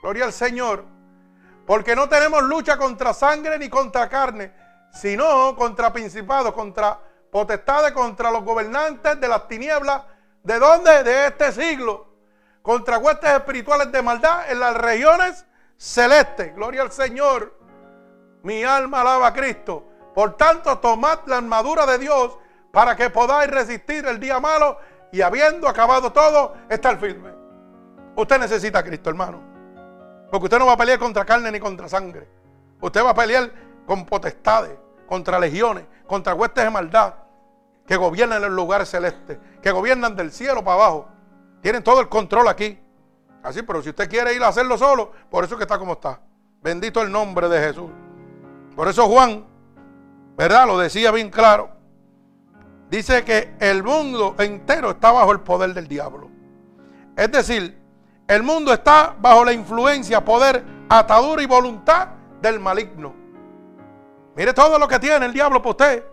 [0.00, 0.96] Gloria al Señor.
[1.68, 4.54] Porque no tenemos lucha contra sangre ni contra carne,
[4.90, 6.98] sino contra principados, contra
[7.30, 10.00] potestades, contra los gobernantes de las tinieblas.
[10.42, 11.04] ¿De dónde?
[11.04, 12.06] De este siglo.
[12.62, 15.44] Contra huestes espirituales de maldad en las regiones
[15.76, 16.54] celestes.
[16.54, 17.54] Gloria al Señor.
[18.44, 19.84] Mi alma alaba a Cristo.
[20.14, 22.38] Por tanto, tomad la armadura de Dios
[22.72, 24.78] para que podáis resistir el día malo
[25.12, 27.30] y habiendo acabado todo, estar firme.
[28.16, 29.47] Usted necesita a Cristo, hermano.
[30.30, 32.28] Porque usted no va a pelear contra carne ni contra sangre.
[32.80, 33.50] Usted va a pelear
[33.86, 34.76] con potestades,
[35.06, 37.14] contra legiones, contra huestes de maldad
[37.88, 41.08] que gobiernan en los lugares celestes, que gobiernan del cielo para abajo.
[41.62, 42.78] Tienen todo el control aquí.
[43.42, 46.20] Así, pero si usted quiere ir a hacerlo solo, por eso que está como está.
[46.60, 47.90] Bendito el nombre de Jesús.
[48.76, 49.46] Por eso Juan,
[50.36, 50.66] ¿verdad?
[50.66, 51.70] Lo decía bien claro.
[52.90, 56.30] Dice que el mundo entero está bajo el poder del diablo.
[57.16, 57.77] Es decir,
[58.28, 62.08] el mundo está bajo la influencia, poder, atadura y voluntad
[62.42, 63.14] del maligno.
[64.36, 66.04] Mire todo lo que tiene el diablo por usted.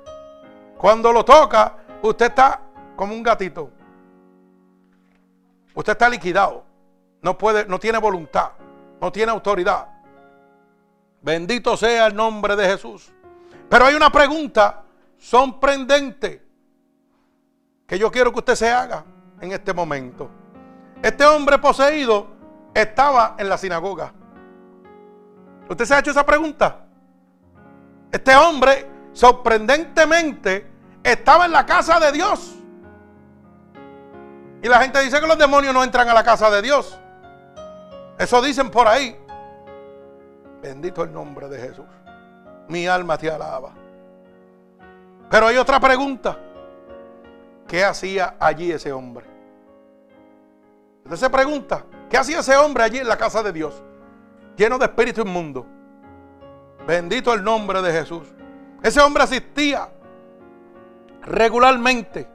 [0.78, 2.62] Cuando lo toca, usted está
[2.96, 3.70] como un gatito.
[5.74, 6.64] Usted está liquidado.
[7.22, 8.52] No puede, no tiene voluntad,
[9.02, 9.88] no tiene autoridad.
[11.22, 13.12] Bendito sea el nombre de Jesús.
[13.70, 14.84] Pero hay una pregunta
[15.18, 16.42] sorprendente
[17.86, 19.04] que yo quiero que usted se haga
[19.42, 20.30] en este momento.
[21.06, 22.26] Este hombre poseído
[22.74, 24.12] estaba en la sinagoga.
[25.70, 26.80] ¿Usted se ha hecho esa pregunta?
[28.12, 30.66] Este hombre sorprendentemente
[31.04, 32.56] estaba en la casa de Dios.
[34.64, 37.00] Y la gente dice que los demonios no entran a la casa de Dios.
[38.18, 39.16] Eso dicen por ahí.
[40.60, 41.86] Bendito el nombre de Jesús.
[42.68, 43.74] Mi alma te alaba.
[45.30, 46.36] Pero hay otra pregunta.
[47.68, 49.35] ¿Qué hacía allí ese hombre?
[51.06, 53.84] Usted se pregunta, ¿qué hacía ese hombre allí en la casa de Dios?
[54.58, 55.64] Lleno de espíritu inmundo.
[56.88, 58.28] Bendito el nombre de Jesús.
[58.82, 59.88] Ese hombre asistía
[61.22, 62.28] regularmente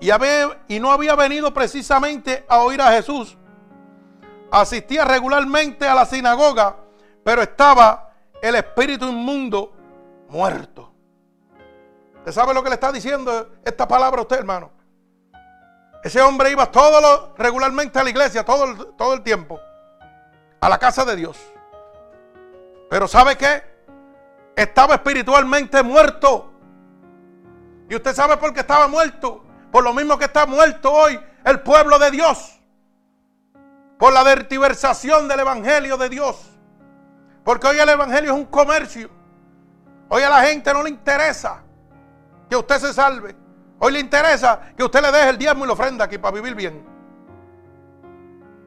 [0.00, 0.10] y,
[0.68, 3.38] y no había venido precisamente a oír a Jesús.
[4.50, 6.76] Asistía regularmente a la sinagoga,
[7.24, 9.72] pero estaba el espíritu inmundo
[10.28, 10.92] muerto.
[12.18, 14.75] ¿Usted sabe lo que le está diciendo esta palabra a usted, hermano?
[16.06, 19.58] Ese hombre iba todo regularmente a la iglesia, todo todo el tiempo,
[20.60, 21.36] a la casa de Dios.
[22.88, 23.64] Pero ¿sabe qué?
[24.54, 26.52] Estaba espiritualmente muerto.
[27.90, 29.44] Y usted sabe por qué estaba muerto.
[29.72, 32.56] Por lo mismo que está muerto hoy el pueblo de Dios.
[33.98, 36.56] Por la vertiversación del Evangelio de Dios.
[37.42, 39.10] Porque hoy el Evangelio es un comercio.
[40.08, 41.64] Hoy a la gente no le interesa
[42.48, 43.45] que usted se salve.
[43.78, 46.54] Hoy le interesa que usted le deje el diezmo y la ofrenda aquí para vivir
[46.54, 46.84] bien.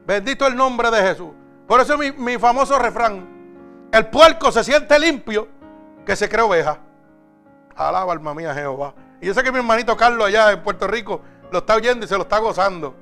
[0.06, 1.30] Bendito el nombre de Jesús.
[1.66, 3.88] Por eso mi, mi famoso refrán.
[3.92, 5.48] El puerco se siente limpio
[6.06, 6.78] que se cree oveja.
[7.76, 8.94] Alaba alma mía Jehová.
[9.20, 12.08] Y yo sé que mi hermanito Carlos allá en Puerto Rico lo está oyendo y
[12.08, 12.94] se lo está gozando.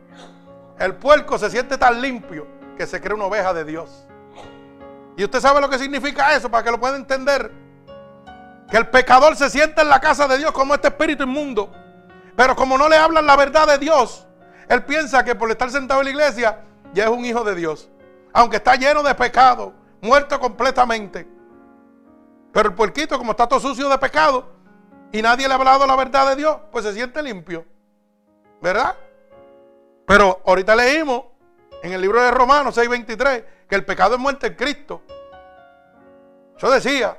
[0.78, 2.46] El puerco se siente tan limpio
[2.76, 4.06] que se cree una oveja de Dios.
[5.16, 7.50] Y usted sabe lo que significa eso para que lo pueda entender.
[8.70, 11.72] Que el pecador se siente en la casa de Dios como este espíritu inmundo.
[12.39, 14.24] Pero como no le hablan la verdad de Dios,
[14.68, 16.61] él piensa que por estar sentado en la iglesia
[16.95, 17.91] ya es un hijo de Dios.
[18.32, 21.26] Aunque está lleno de pecado, muerto completamente.
[22.53, 24.53] Pero el puerquito, como está todo sucio de pecado
[25.11, 27.66] y nadie le ha hablado la verdad de Dios, pues se siente limpio.
[28.62, 28.95] ¿Verdad?
[30.07, 31.24] Pero ahorita leímos
[31.82, 35.03] en el libro de Romanos 6:23 que el pecado es muerte en Cristo.
[36.57, 37.16] Yo decía,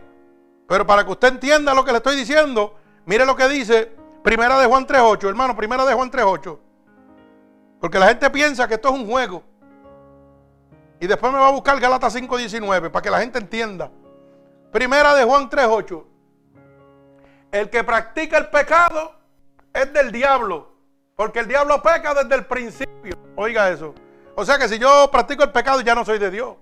[0.65, 4.59] pero para que usted entienda lo que le estoy diciendo, mire lo que dice Primera
[4.59, 6.59] de Juan 3:8, hermano, Primera de Juan 3:8.
[7.79, 9.43] Porque la gente piensa que esto es un juego.
[10.99, 13.89] Y después me va a buscar Galata 5.19 para que la gente entienda.
[14.71, 16.05] Primera de Juan 3.8.
[17.51, 19.13] El que practica el pecado
[19.73, 20.73] es del diablo.
[21.15, 23.17] Porque el diablo peca desde el principio.
[23.35, 23.95] Oiga eso.
[24.35, 26.57] O sea que si yo practico el pecado ya no soy de Dios.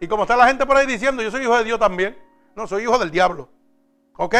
[0.00, 2.16] Y como está la gente por ahí diciendo, yo soy hijo de Dios también.
[2.54, 3.48] No, soy hijo del diablo.
[4.16, 4.34] ¿Ok?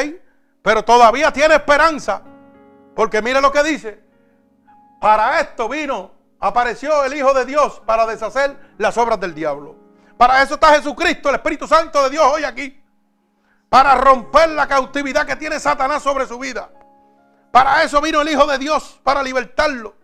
[0.63, 2.23] Pero todavía tiene esperanza.
[2.95, 4.03] Porque mire lo que dice.
[5.01, 9.77] Para esto vino apareció el Hijo de Dios para deshacer las obras del diablo.
[10.17, 12.83] Para eso está Jesucristo, el Espíritu Santo de Dios hoy aquí.
[13.69, 16.71] para romper la cautividad que tiene Satanás sobre su vida.
[17.51, 19.95] Para eso vino el Hijo de Dios, para libertarlo,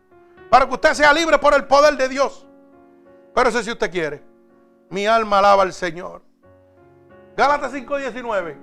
[0.51, 2.47] para que usted sea libre por el poder de Dios.
[3.35, 4.23] Pero eso si usted quiere.
[4.91, 6.23] Mi alma alaba al Señor.
[7.37, 8.57] Gálatas 5:19.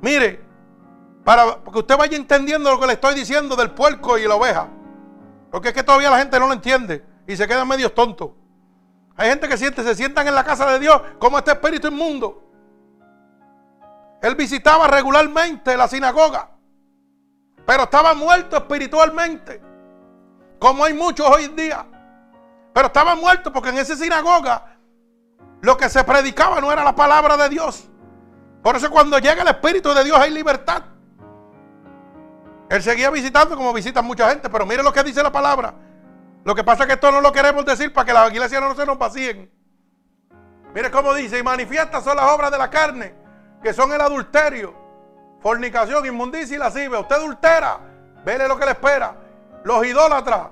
[0.00, 0.44] Mire,
[1.26, 4.68] para que usted vaya entendiendo lo que le estoy diciendo del puerco y la oveja.
[5.50, 8.30] Porque es que todavía la gente no lo entiende y se quedan medio tontos.
[9.16, 12.44] Hay gente que siente, se sientan en la casa de Dios como este espíritu inmundo.
[14.22, 16.48] Él visitaba regularmente la sinagoga,
[17.66, 19.60] pero estaba muerto espiritualmente,
[20.60, 21.84] como hay muchos hoy en día.
[22.72, 24.76] Pero estaba muerto porque en esa sinagoga
[25.60, 27.88] lo que se predicaba no era la palabra de Dios.
[28.62, 30.84] Por eso cuando llega el Espíritu de Dios hay libertad.
[32.68, 35.74] Él seguía visitando como visitan mucha gente, pero mire lo que dice la palabra.
[36.44, 38.74] Lo que pasa es que esto no lo queremos decir para que las iglesias no
[38.74, 39.50] se nos vacíen.
[40.74, 43.14] Mire cómo dice, y manifiestas son las obras de la carne,
[43.62, 44.74] que son el adulterio,
[45.40, 46.98] fornicación, inmundicia y lascivia.
[46.98, 47.78] Usted adultera,
[48.24, 49.14] vele lo que le espera.
[49.64, 50.48] Los idólatras,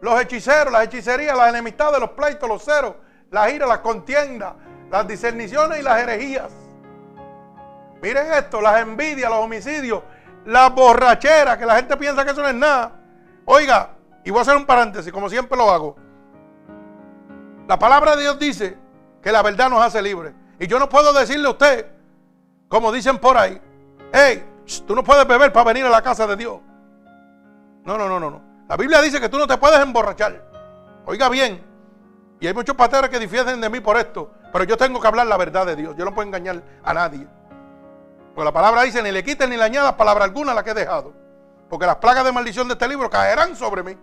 [0.00, 2.94] los hechiceros, las hechicerías, las enemistades, los pleitos, los ceros,
[3.30, 4.54] las iras, las contiendas,
[4.90, 6.52] las discerniciones y las herejías.
[8.02, 10.02] Miren esto, las envidias, los homicidios,
[10.46, 12.92] las borracheras, que la gente piensa que eso no es nada.
[13.44, 13.90] Oiga,
[14.24, 15.96] y voy a hacer un paréntesis, como siempre lo hago.
[17.68, 18.78] La palabra de Dios dice
[19.22, 20.34] que la verdad nos hace libres.
[20.58, 21.86] Y yo no puedo decirle a usted,
[22.68, 23.60] como dicen por ahí,
[24.12, 24.44] hey,
[24.86, 26.60] tú no puedes beber para venir a la casa de Dios.
[27.84, 28.42] No, no, no, no, no.
[28.68, 30.44] La Biblia dice que tú no te puedes emborrachar.
[31.04, 31.64] Oiga bien.
[32.40, 34.32] Y hay muchos pateros que difieren de mí por esto.
[34.52, 35.96] Pero yo tengo que hablar la verdad de Dios.
[35.96, 37.26] Yo no puedo engañar a nadie.
[38.36, 40.74] Porque la palabra dice, ni le quiten ni le añadas palabra alguna la que he
[40.74, 41.14] dejado.
[41.70, 43.96] Porque las plagas de maldición de este libro caerán sobre mí.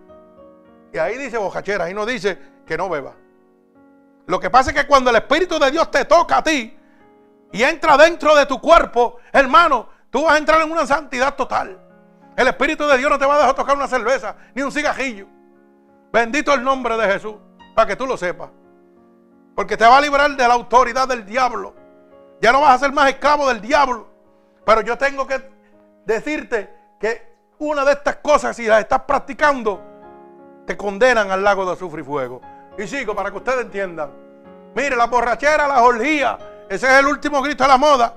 [0.92, 3.14] Y ahí dice bojachera, ahí no dice que no beba.
[4.26, 6.76] Lo que pasa es que cuando el Espíritu de Dios te toca a ti
[7.52, 11.80] y entra dentro de tu cuerpo, hermano, tú vas a entrar en una santidad total.
[12.36, 15.28] El Espíritu de Dios no te va a dejar tocar una cerveza ni un cigajillo.
[16.12, 17.36] Bendito el nombre de Jesús,
[17.76, 18.50] para que tú lo sepas.
[19.54, 21.72] Porque te va a librar de la autoridad del diablo.
[22.40, 24.13] Ya no vas a ser más esclavo del diablo.
[24.64, 25.42] Pero yo tengo que
[26.04, 29.80] decirte que una de estas cosas, si las estás practicando,
[30.66, 32.40] te condenan al lago de azufre y fuego.
[32.78, 34.10] Y sigo para que ustedes entiendan.
[34.74, 36.38] Mire, la borrachera, la orgía,
[36.68, 38.14] ese es el último grito de la moda.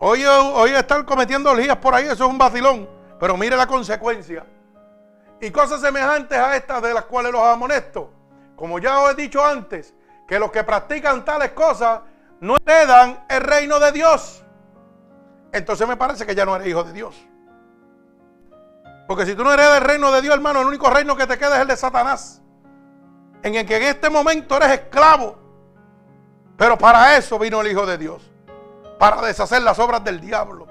[0.00, 2.88] Hoy, hoy están cometiendo orgías por ahí, eso es un vacilón.
[3.18, 4.44] Pero mire la consecuencia.
[5.40, 8.12] Y cosas semejantes a estas de las cuales los amonesto.
[8.54, 9.94] Como ya os he dicho antes,
[10.26, 12.00] que los que practican tales cosas
[12.40, 14.44] no heredan el reino de Dios.
[15.52, 17.14] Entonces me parece que ya no eres hijo de Dios.
[19.06, 21.38] Porque si tú no eres del reino de Dios, hermano, el único reino que te
[21.38, 22.42] queda es el de Satanás.
[23.42, 25.38] En el que en este momento eres esclavo.
[26.58, 28.30] Pero para eso vino el Hijo de Dios.
[28.98, 30.66] Para deshacer las obras del diablo.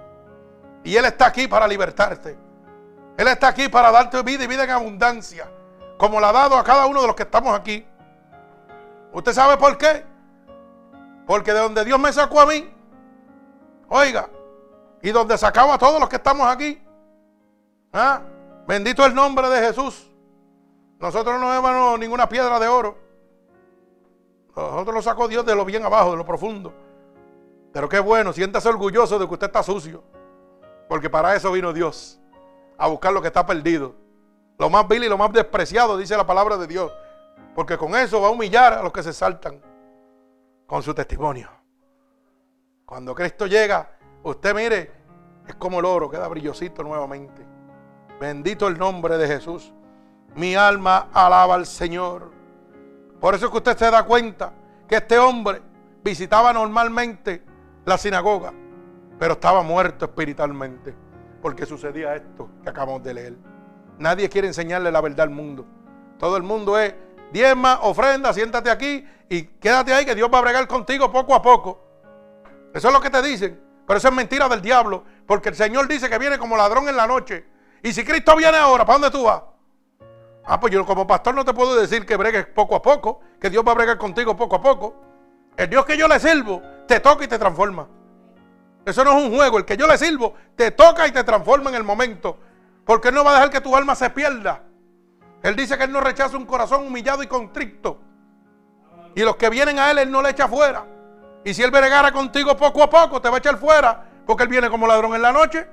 [0.83, 2.37] Y Él está aquí para libertarte.
[3.17, 5.49] Él está aquí para darte vida y vida en abundancia.
[5.97, 7.83] Como la ha dado a cada uno de los que estamos aquí.
[9.13, 10.05] ¿Usted sabe por qué?
[11.25, 12.71] Porque de donde Dios me sacó a mí,
[13.89, 14.29] oiga,
[15.01, 16.81] y donde sacaba a todos los que estamos aquí,
[17.93, 18.21] ¿Ah?
[18.67, 20.11] Bendito el nombre de Jesús.
[20.99, 22.97] Nosotros no vemos ninguna piedra de oro.
[24.55, 26.73] Nosotros lo sacó Dios de lo bien abajo, de lo profundo.
[27.71, 30.03] Pero qué bueno, siéntase orgulloso de que usted está sucio.
[30.89, 32.19] Porque para eso vino Dios.
[32.77, 33.95] A buscar lo que está perdido.
[34.57, 36.91] Lo más vil y lo más despreciado, dice la palabra de Dios.
[37.55, 39.61] Porque con eso va a humillar a los que se saltan.
[40.65, 41.49] Con su testimonio.
[42.85, 43.96] Cuando Cristo llega,
[44.29, 44.91] usted mire,
[45.47, 47.45] es como el oro, queda brillosito nuevamente.
[48.19, 49.73] Bendito el nombre de Jesús.
[50.35, 52.31] Mi alma alaba al Señor.
[53.19, 54.53] Por eso es que usted se da cuenta
[54.87, 55.61] que este hombre
[56.03, 57.43] visitaba normalmente
[57.85, 58.53] la sinagoga,
[59.17, 60.93] pero estaba muerto espiritualmente,
[61.41, 63.37] porque sucedía esto que acabamos de leer.
[63.97, 65.65] Nadie quiere enseñarle la verdad al mundo.
[66.19, 66.93] Todo el mundo es
[67.31, 71.41] diezma, ofrenda, siéntate aquí y quédate ahí que Dios va a bregar contigo poco a
[71.41, 71.83] poco.
[72.73, 73.66] Eso es lo que te dicen.
[73.87, 76.95] Pero eso es mentira del diablo, porque el Señor dice que viene como ladrón en
[76.95, 79.41] la noche y si Cristo viene ahora, ¿para dónde tú vas?
[80.45, 83.49] Ah, pues yo como pastor no te puedo decir que bregues poco a poco, que
[83.49, 84.95] Dios va a bregar contigo poco a poco.
[85.55, 87.87] El Dios que yo le sirvo te toca y te transforma.
[88.85, 89.57] Eso no es un juego.
[89.57, 92.37] El que yo le sirvo te toca y te transforma en el momento.
[92.85, 94.63] Porque Él no va a dejar que tu alma se pierda.
[95.43, 97.99] Él dice que Él no rechaza un corazón humillado y contrito.
[99.15, 100.85] Y los que vienen a Él, Él no le echa fuera.
[101.47, 104.03] Y si Él bregara contigo poco a poco, te va a echar fuera.
[104.25, 105.65] Porque Él viene como ladrón en la noche.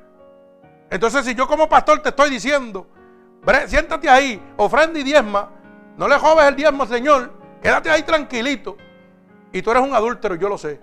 [0.89, 2.87] Entonces, si yo como pastor te estoy diciendo,
[3.67, 5.51] siéntate ahí, ofrenda y diezma,
[5.97, 8.77] no le joves el diezmo, Señor, quédate ahí tranquilito.
[9.53, 10.79] Y tú eres un adúltero, yo lo sé.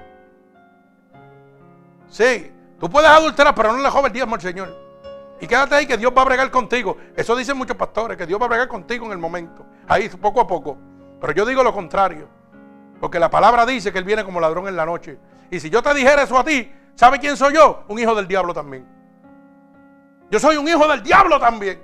[2.10, 4.78] Sí, tú puedes adulterar, pero no le joves el diezmo al Señor.
[5.40, 6.98] Y quédate ahí que Dios va a bregar contigo.
[7.16, 9.66] Eso dicen muchos pastores, que Dios va a bregar contigo en el momento.
[9.88, 10.78] Ahí, poco a poco.
[11.22, 12.41] Pero yo digo lo contrario.
[13.02, 15.18] Porque la palabra dice que Él viene como ladrón en la noche.
[15.50, 17.84] Y si yo te dijera eso a ti, ¿sabe quién soy yo?
[17.88, 18.88] Un hijo del diablo también.
[20.30, 21.84] Yo soy un hijo del diablo también.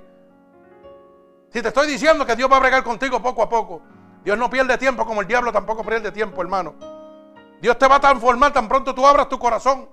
[1.52, 3.82] Si te estoy diciendo que Dios va a bregar contigo poco a poco.
[4.22, 6.76] Dios no pierde tiempo como el diablo tampoco pierde tiempo, hermano.
[7.60, 9.88] Dios te va a transformar tan pronto tú abras tu corazón.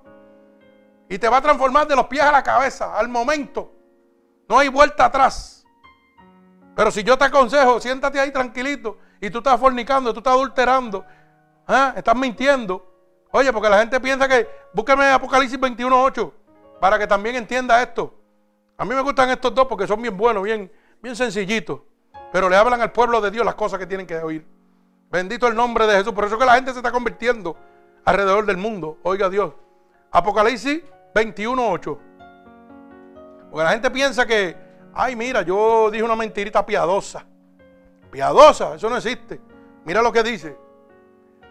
[1.10, 3.74] Y te va a transformar de los pies a la cabeza, al momento.
[4.48, 5.66] No hay vuelta atrás.
[6.76, 11.06] Pero si yo te aconsejo, siéntate ahí tranquilito y tú estás fornicando, tú estás adulterando,
[11.68, 11.94] ¿eh?
[11.96, 12.86] estás mintiendo.
[13.32, 16.32] Oye, porque la gente piensa que, búsqueme Apocalipsis 21.8
[16.80, 18.14] para que también entienda esto.
[18.78, 21.82] A mí me gustan estos dos porque son bien buenos, bien, bien sencillitos.
[22.32, 24.46] Pero le hablan al pueblo de Dios las cosas que tienen que oír.
[25.10, 26.14] Bendito el nombre de Jesús.
[26.14, 27.56] Por eso que la gente se está convirtiendo
[28.04, 28.98] alrededor del mundo.
[29.04, 29.54] Oiga Dios.
[30.12, 30.82] Apocalipsis
[31.14, 31.98] 21.8.
[33.50, 34.56] Porque la gente piensa que,
[34.94, 37.26] ay, mira, yo dije una mentirita piadosa.
[38.12, 39.40] Piadosa, eso no existe.
[39.86, 40.58] Mira lo que dice.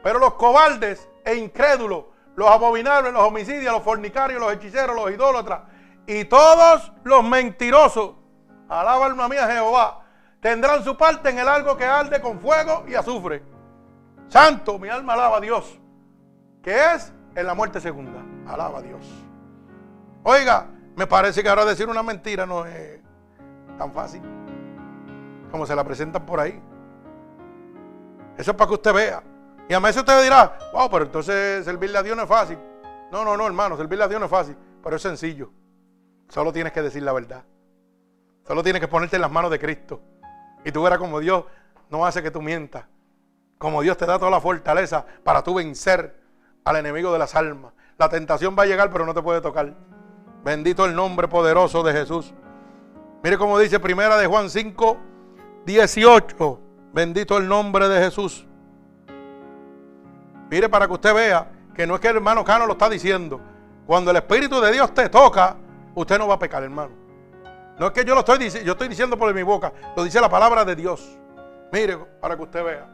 [0.04, 2.04] Pero los cobardes e incrédulos,
[2.36, 5.62] los abominables, los homicidios, los fornicarios, los hechiceros, los idólatras
[6.06, 8.10] y todos los mentirosos,
[8.68, 10.02] alaba alma mía Jehová,
[10.40, 13.42] tendrán su parte en el algo que arde con fuego y azufre.
[14.28, 15.80] Santo, mi alma alaba a Dios,
[16.62, 18.22] que es en la muerte segunda.
[18.46, 19.06] Alaba a Dios.
[20.22, 23.00] Oiga, me parece que ahora decir una mentira no es
[23.78, 24.20] tan fácil
[25.50, 26.62] como se la presentan por ahí.
[28.36, 29.22] Eso es para que usted vea.
[29.68, 32.58] Y a veces usted dirá, wow, pero entonces servirle a Dios no es fácil.
[33.10, 35.50] No, no, no, hermano, servirle a Dios no es fácil, pero es sencillo.
[36.28, 37.44] Solo tienes que decir la verdad.
[38.46, 40.00] Solo tienes que ponerte en las manos de Cristo.
[40.64, 41.44] Y tú verás como Dios
[41.90, 42.84] no hace que tú mientas.
[43.58, 46.20] Como Dios te da toda la fortaleza para tú vencer
[46.64, 47.72] al enemigo de las almas.
[47.96, 49.74] La tentación va a llegar, pero no te puede tocar.
[50.44, 52.34] Bendito el nombre poderoso de Jesús.
[53.22, 54.98] Mire cómo dice primera de Juan 5,
[55.64, 56.60] 18.
[56.92, 58.46] Bendito el nombre de Jesús.
[60.54, 63.40] Mire para que usted vea que no es que el hermano Cano lo está diciendo.
[63.88, 65.56] Cuando el Espíritu de Dios te toca,
[65.96, 66.92] usted no va a pecar, hermano.
[67.76, 70.20] No es que yo lo estoy diciendo, yo estoy diciendo por mi boca, lo dice
[70.20, 71.18] la palabra de Dios.
[71.72, 72.86] Mire, para que usted vea.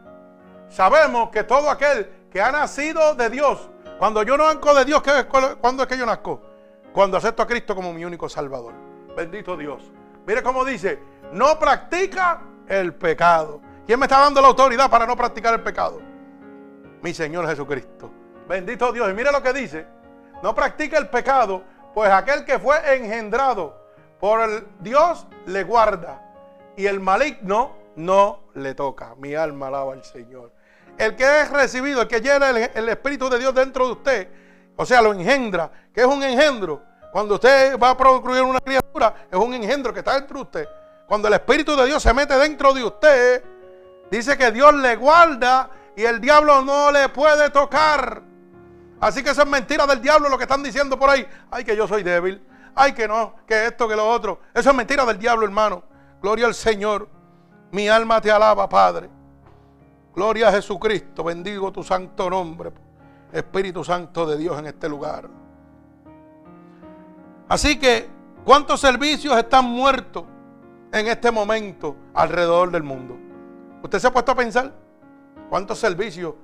[0.70, 5.02] Sabemos que todo aquel que ha nacido de Dios, cuando yo nazco de Dios,
[5.60, 6.40] ¿cuándo es que yo nazco?
[6.94, 8.72] Cuando acepto a Cristo como mi único Salvador.
[9.14, 9.82] Bendito Dios.
[10.26, 10.98] Mire cómo dice,
[11.32, 13.60] no practica el pecado.
[13.86, 16.08] ¿Quién me está dando la autoridad para no practicar el pecado?
[17.02, 18.10] Mi Señor Jesucristo.
[18.48, 19.10] Bendito Dios.
[19.10, 19.86] Y mire lo que dice,
[20.42, 21.62] no practica el pecado,
[21.94, 23.80] pues aquel que fue engendrado
[24.18, 26.20] por el Dios le guarda
[26.76, 29.14] y el maligno no le toca.
[29.16, 30.52] Mi alma alaba al Señor.
[30.98, 34.28] El que es recibido, el que llena el, Espíritu de Dios dentro de usted,
[34.76, 36.82] o sea, lo engendra, que es un engendro.
[37.12, 40.68] Cuando usted va a procrear una criatura, es un engendro que está dentro de usted.
[41.06, 43.42] Cuando el Espíritu de Dios se mete dentro de usted,
[44.10, 45.70] dice que Dios le guarda
[46.00, 48.22] y el diablo no le puede tocar.
[49.00, 51.26] Así que eso es mentira del diablo lo que están diciendo por ahí.
[51.50, 52.42] Ay, que yo soy débil
[52.74, 54.40] ay que no, que esto, que lo otro.
[54.54, 55.82] Eso es mentira del diablo, hermano.
[56.22, 57.08] Gloria al Señor.
[57.72, 59.08] Mi alma te alaba, Padre.
[60.14, 61.22] Gloria a Jesucristo.
[61.24, 62.72] Bendigo tu santo nombre.
[63.32, 65.28] Espíritu Santo de Dios en este lugar.
[67.48, 68.08] Así que,
[68.44, 70.24] ¿cuántos servicios están muertos
[70.92, 73.16] en este momento alrededor del mundo?
[73.82, 74.72] ¿Usted se ha puesto a pensar?
[75.50, 76.34] ¿Cuántos servicios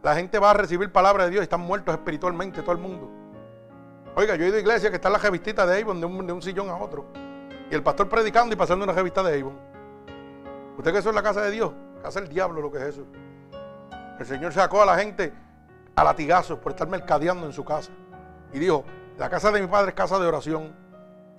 [0.00, 3.10] la gente va a recibir palabra de Dios y están muertos espiritualmente todo el mundo?
[4.14, 6.40] Oiga, yo he ido a iglesia que está en la revistita de Avon de un,
[6.40, 7.06] sillón a otro.
[7.68, 9.58] Y el pastor predicando y pasando una revista de Avon.
[10.76, 11.72] ¿Usted que eso es la casa de Dios?
[12.00, 13.04] Casa del diablo lo que es eso.
[14.20, 15.32] El Señor sacó a la gente
[15.96, 17.90] a latigazos por estar mercadeando en su casa.
[18.52, 18.84] Y dijo,
[19.16, 20.76] la casa de mi padre es casa de oración.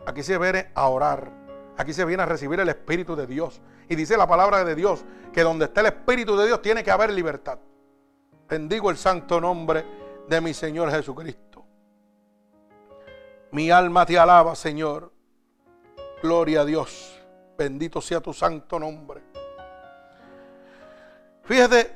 [0.05, 1.38] Aquí se viene a orar.
[1.79, 3.61] Aquí se viene a recibir el Espíritu de Dios.
[3.87, 6.91] Y dice la palabra de Dios que donde está el Espíritu de Dios tiene que
[6.91, 7.57] haber libertad.
[8.49, 9.85] Bendigo el santo nombre
[10.27, 11.65] de mi Señor Jesucristo.
[13.51, 15.13] Mi alma te alaba, Señor.
[16.21, 17.17] Gloria a Dios.
[17.57, 19.21] Bendito sea tu santo nombre.
[21.43, 21.95] Fíjate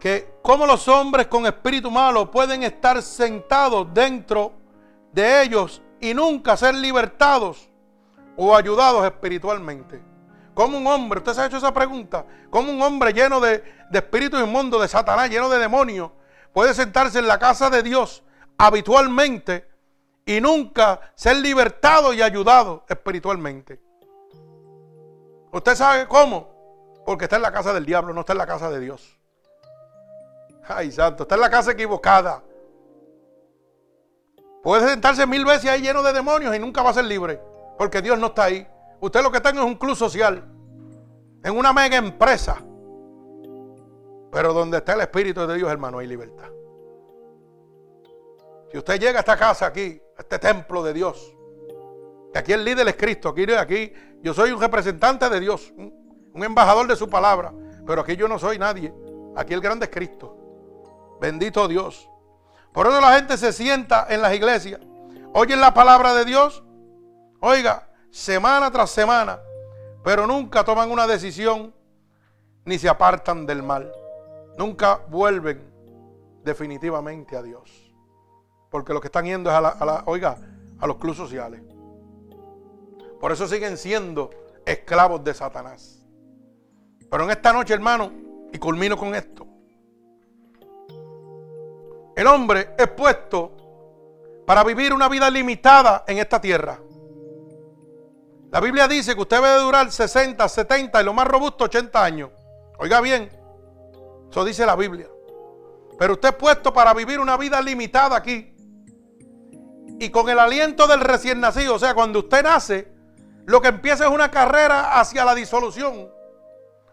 [0.00, 4.52] que como los hombres con espíritu malo pueden estar sentados dentro
[5.12, 7.69] de ellos y nunca ser libertados
[8.42, 10.00] o ayudados espiritualmente.
[10.54, 13.98] Como un hombre, usted se ha hecho esa pregunta, como un hombre lleno de, de
[13.98, 16.10] espíritu inmundo, de Satanás, lleno de demonios,
[16.54, 18.22] puede sentarse en la casa de Dios
[18.56, 19.68] habitualmente
[20.24, 23.78] y nunca ser libertado y ayudado espiritualmente.
[25.52, 27.02] ¿Usted sabe cómo?
[27.04, 29.18] Porque está en la casa del diablo, no está en la casa de Dios.
[30.66, 32.42] Ay, santo, está en la casa equivocada.
[34.62, 37.49] Puede sentarse mil veces ahí lleno de demonios y nunca va a ser libre.
[37.80, 38.68] Porque Dios no está ahí.
[39.00, 40.44] Usted lo que está en es un club social.
[41.42, 42.62] En una mega empresa.
[44.30, 46.50] Pero donde está el Espíritu de Dios, hermano, hay libertad.
[48.70, 51.34] Si usted llega a esta casa aquí, a este templo de Dios,
[52.30, 56.44] que aquí el líder es Cristo, aquí, aquí yo soy un representante de Dios, un
[56.44, 57.50] embajador de su palabra,
[57.86, 58.92] pero aquí yo no soy nadie.
[59.36, 60.36] Aquí el grande es Cristo.
[61.18, 62.10] Bendito Dios.
[62.74, 64.82] Por eso la gente se sienta en las iglesias,
[65.32, 66.62] oyen la palabra de Dios,
[67.40, 69.40] oiga, semana tras semana,
[70.02, 71.74] pero nunca toman una decisión
[72.64, 73.92] ni se apartan del mal.
[74.56, 75.70] Nunca vuelven
[76.44, 77.94] definitivamente a Dios.
[78.70, 80.38] Porque lo que están yendo es a la, oiga,
[80.78, 81.62] a los clubes sociales.
[83.18, 84.30] Por eso siguen siendo
[84.64, 86.06] esclavos de Satanás.
[87.10, 88.12] Pero en esta noche, hermano,
[88.52, 89.46] y culmino con esto.
[92.16, 93.56] El hombre es puesto
[94.46, 96.78] para vivir una vida limitada en esta tierra.
[98.52, 102.30] La Biblia dice que usted debe durar 60, 70 y lo más robusto 80 años.
[102.78, 103.30] Oiga bien,
[104.28, 105.06] eso dice la Biblia.
[105.98, 108.54] Pero usted es puesto para vivir una vida limitada aquí.
[110.00, 112.90] Y con el aliento del recién nacido, o sea, cuando usted nace,
[113.46, 116.10] lo que empieza es una carrera hacia la disolución.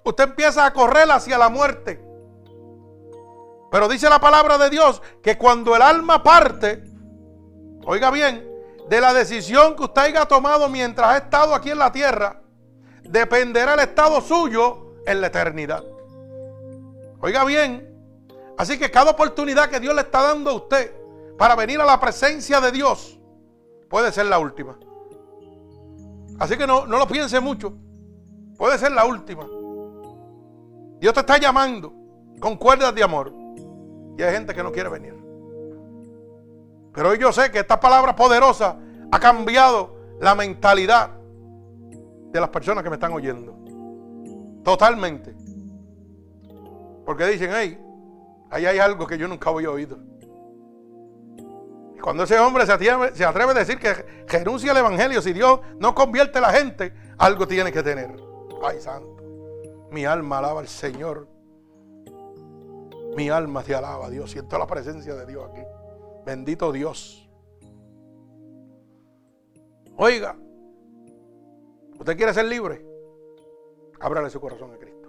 [0.03, 2.03] Usted empieza a correr hacia la muerte.
[3.71, 6.83] Pero dice la palabra de Dios que cuando el alma parte,
[7.85, 8.47] oiga bien,
[8.89, 12.41] de la decisión que usted haya tomado mientras ha estado aquí en la tierra,
[13.03, 15.83] dependerá el estado suyo en la eternidad.
[17.19, 17.87] Oiga bien,
[18.57, 20.93] así que cada oportunidad que Dios le está dando a usted
[21.37, 23.19] para venir a la presencia de Dios
[23.89, 24.77] puede ser la última.
[26.39, 27.73] Así que no, no lo piense mucho,
[28.57, 29.47] puede ser la última.
[30.99, 31.93] Dios te está llamando
[32.39, 33.33] con cuerdas de amor.
[34.17, 35.26] Y hay gente que no quiere venir.
[36.97, 38.75] Pero hoy yo sé que esta palabra poderosa
[39.11, 41.11] ha cambiado la mentalidad
[42.31, 43.55] de las personas que me están oyendo.
[44.63, 45.35] Totalmente.
[47.05, 47.79] Porque dicen, hey,
[48.49, 49.99] ahí hay algo que yo nunca había oído.
[51.95, 53.93] Y cuando ese hombre se atreve, se atreve a decir que
[54.27, 58.09] renuncia al Evangelio, si Dios no convierte a la gente, algo tiene que tener.
[58.63, 59.23] Ay, santo.
[59.91, 61.27] Mi alma alaba al Señor.
[63.15, 64.31] Mi alma te alaba, Dios.
[64.31, 65.61] Siento la presencia de Dios aquí.
[66.27, 67.25] Bendito Dios.
[69.95, 70.35] Oiga,
[71.97, 72.85] ¿usted quiere ser libre?
[74.01, 75.07] Ábrale su corazón a Cristo.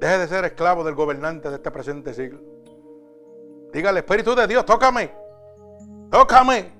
[0.00, 2.40] Deje de ser esclavo del gobernante de este presente siglo.
[3.72, 5.12] Dígale, Espíritu de Dios, tócame.
[6.10, 6.72] Tócame.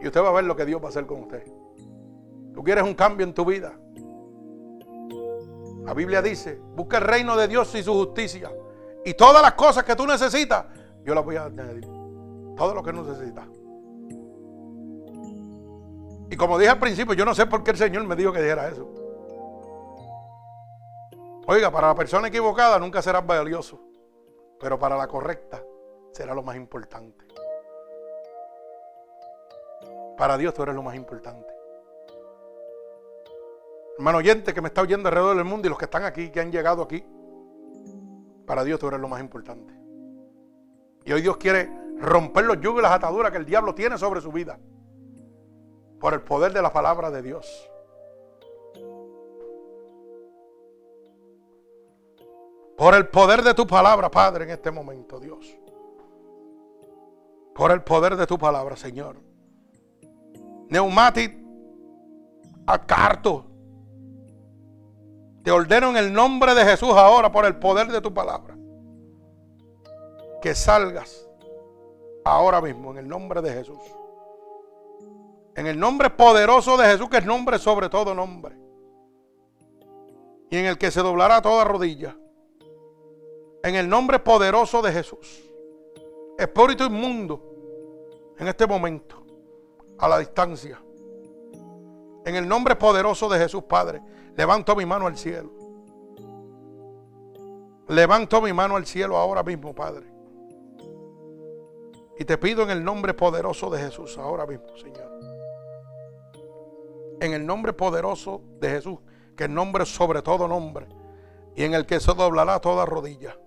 [0.00, 1.44] Y usted va a ver lo que Dios va a hacer con usted.
[2.52, 3.78] Tú quieres un cambio en tu vida.
[5.84, 8.50] La Biblia dice, busca el reino de Dios y su justicia.
[9.04, 10.66] Y todas las cosas que tú necesitas,
[11.04, 11.97] yo las voy a añadir.
[12.58, 13.46] Todo lo que necesitas.
[16.30, 18.42] Y como dije al principio, yo no sé por qué el Señor me dijo que
[18.42, 18.86] dijera eso.
[21.46, 23.80] Oiga, para la persona equivocada nunca serás valioso,
[24.60, 25.62] pero para la correcta
[26.12, 27.24] será lo más importante.
[30.18, 31.54] Para Dios tú eres lo más importante.
[33.96, 36.40] Hermano oyente que me está oyendo alrededor del mundo y los que están aquí, que
[36.40, 37.04] han llegado aquí.
[38.46, 39.72] Para Dios tú eres lo más importante.
[41.04, 41.70] Y hoy Dios quiere
[42.00, 44.58] romper los yugos y las ataduras que el diablo tiene sobre su vida.
[46.00, 47.70] Por el poder de la palabra de Dios.
[52.76, 55.58] Por el poder de tu palabra, Padre, en este momento, Dios.
[57.54, 59.16] Por el poder de tu palabra, Señor.
[60.68, 61.36] Neumatic
[62.66, 63.46] Acarto.
[65.42, 68.54] Te ordeno en el nombre de Jesús ahora por el poder de tu palabra.
[70.42, 71.27] Que salgas
[72.28, 73.78] ahora mismo en el nombre de Jesús.
[75.54, 78.56] En el nombre poderoso de Jesús, que es nombre sobre todo nombre.
[80.50, 82.16] Y en el que se doblará toda rodilla.
[83.62, 85.42] En el nombre poderoso de Jesús.
[86.38, 87.42] Espíritu inmundo.
[88.38, 89.16] En este momento.
[89.98, 90.80] A la distancia.
[92.24, 94.00] En el nombre poderoso de Jesús, Padre.
[94.36, 95.50] Levanto mi mano al cielo.
[97.88, 100.17] Levanto mi mano al cielo ahora mismo, Padre.
[102.18, 105.08] Y te pido en el nombre poderoso de Jesús, ahora mismo, Señor.
[107.20, 108.98] En el nombre poderoso de Jesús,
[109.36, 110.88] que es nombre sobre todo nombre,
[111.54, 113.38] y en el que se doblará toda rodilla.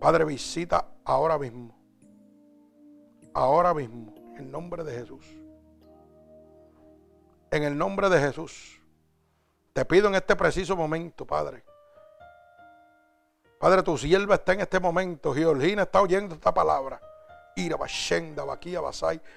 [0.00, 1.78] Padre, visita ahora mismo.
[3.34, 5.26] Ahora mismo, en el nombre de Jesús.
[7.50, 8.80] En el nombre de Jesús.
[9.74, 11.64] Te pido en este preciso momento, Padre.
[13.58, 15.34] Padre, tu sierva está en este momento.
[15.34, 17.00] Georgina está oyendo esta palabra.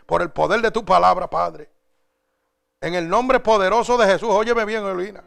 [0.05, 1.71] Por el poder de tu palabra, Padre.
[2.81, 5.23] En el nombre poderoso de Jesús, óyeme bien, Evelina.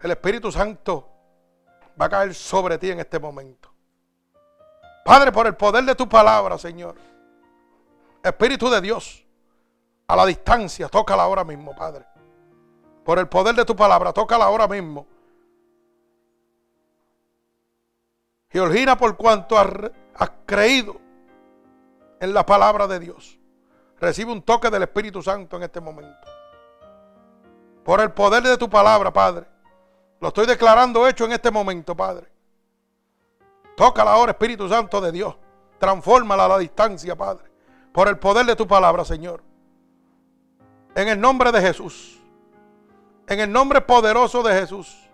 [0.00, 1.08] El Espíritu Santo
[2.00, 3.70] va a caer sobre ti en este momento.
[5.04, 6.96] Padre, por el poder de tu palabra, Señor.
[8.22, 9.24] Espíritu de Dios,
[10.06, 12.04] a la distancia, tócala ahora mismo, Padre.
[13.04, 15.06] Por el poder de tu palabra, tócala ahora mismo.
[18.50, 21.00] Georgina, por cuanto has creído
[22.20, 23.38] en la palabra de Dios,
[23.98, 26.28] recibe un toque del Espíritu Santo en este momento.
[27.82, 29.46] Por el poder de tu palabra, Padre.
[30.20, 32.30] Lo estoy declarando hecho en este momento, Padre.
[33.74, 35.34] Tócala ahora, Espíritu Santo de Dios.
[35.78, 37.50] Transfórmala a la distancia, Padre.
[37.92, 39.42] Por el poder de tu palabra, Señor.
[40.94, 42.20] En el nombre de Jesús.
[43.26, 45.08] En el nombre poderoso de Jesús.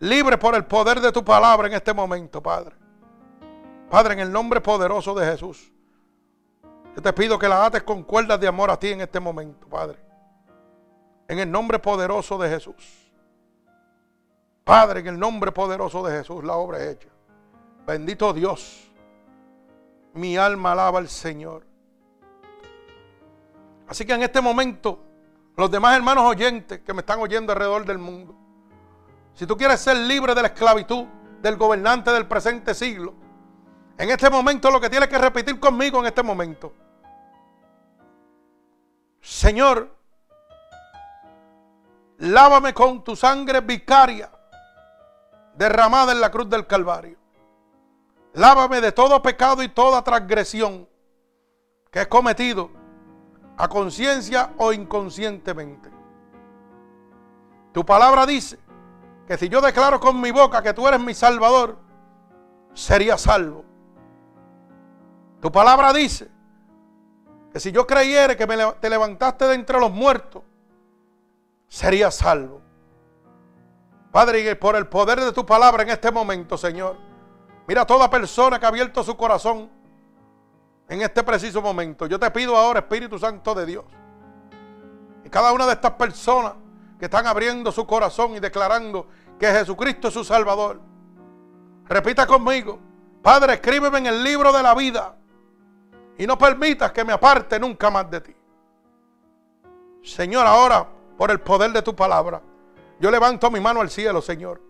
[0.00, 2.81] Libre por el poder de tu palabra en este momento, Padre.
[3.92, 5.70] Padre, en el nombre poderoso de Jesús.
[6.96, 9.68] Yo te pido que la ates con cuerdas de amor a ti en este momento,
[9.68, 9.98] Padre.
[11.28, 13.12] En el nombre poderoso de Jesús.
[14.64, 17.08] Padre, en el nombre poderoso de Jesús, la obra es hecha.
[17.86, 18.90] Bendito Dios.
[20.14, 21.66] Mi alma alaba al Señor.
[23.88, 25.00] Así que en este momento,
[25.54, 28.34] los demás hermanos oyentes que me están oyendo alrededor del mundo,
[29.34, 31.04] si tú quieres ser libre de la esclavitud
[31.42, 33.20] del gobernante del presente siglo,
[33.98, 36.72] en este momento lo que tienes que repetir conmigo en este momento.
[39.20, 39.94] Señor,
[42.18, 44.30] lávame con tu sangre vicaria
[45.54, 47.16] derramada en la cruz del Calvario.
[48.34, 50.88] Lávame de todo pecado y toda transgresión
[51.90, 52.70] que he cometido
[53.58, 55.90] a conciencia o inconscientemente.
[57.72, 58.58] Tu palabra dice
[59.26, 61.78] que si yo declaro con mi boca que tú eres mi salvador,
[62.74, 63.71] sería salvo.
[65.42, 66.30] Tu palabra dice
[67.52, 70.44] que si yo creyere que me, te levantaste de entre los muertos,
[71.66, 72.62] sería salvo.
[74.12, 76.96] Padre, y por el poder de tu palabra en este momento, Señor,
[77.66, 79.68] mira a toda persona que ha abierto su corazón
[80.88, 82.06] en este preciso momento.
[82.06, 83.84] Yo te pido ahora, Espíritu Santo de Dios,
[85.24, 86.52] y cada una de estas personas
[87.00, 89.08] que están abriendo su corazón y declarando
[89.40, 90.80] que Jesucristo es su Salvador,
[91.86, 92.78] repita conmigo,
[93.22, 95.16] Padre, escríbeme en el libro de la vida
[96.22, 98.36] y no permitas que me aparte nunca más de ti.
[100.04, 100.88] Señor, ahora,
[101.18, 102.40] por el poder de tu palabra,
[103.00, 104.62] yo levanto mi mano al cielo, Señor,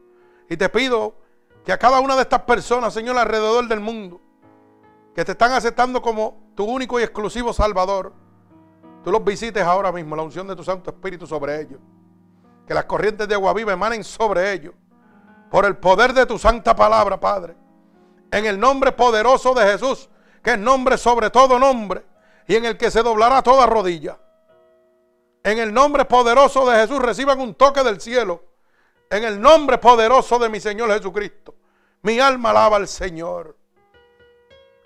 [0.49, 1.15] y te pido
[1.63, 4.19] que a cada una de estas personas, Señor, alrededor del mundo,
[5.15, 8.15] que te están aceptando como tu único y exclusivo Salvador,
[9.05, 11.81] tú los visites ahora mismo, la unción de tu Santo Espíritu sobre ellos.
[12.67, 14.73] Que las corrientes de agua viva emanen sobre ellos.
[15.51, 17.55] Por el poder de tu santa palabra, Padre.
[18.31, 20.09] En el nombre poderoso de Jesús,
[20.43, 22.05] que es nombre sobre todo nombre,
[22.47, 24.19] y en el que se doblará toda rodilla.
[25.45, 28.45] En el nombre poderoso de Jesús reciban un toque del cielo.
[29.11, 31.55] En el nombre poderoso de mi Señor Jesucristo.
[32.03, 33.57] Mi alma alaba al Señor.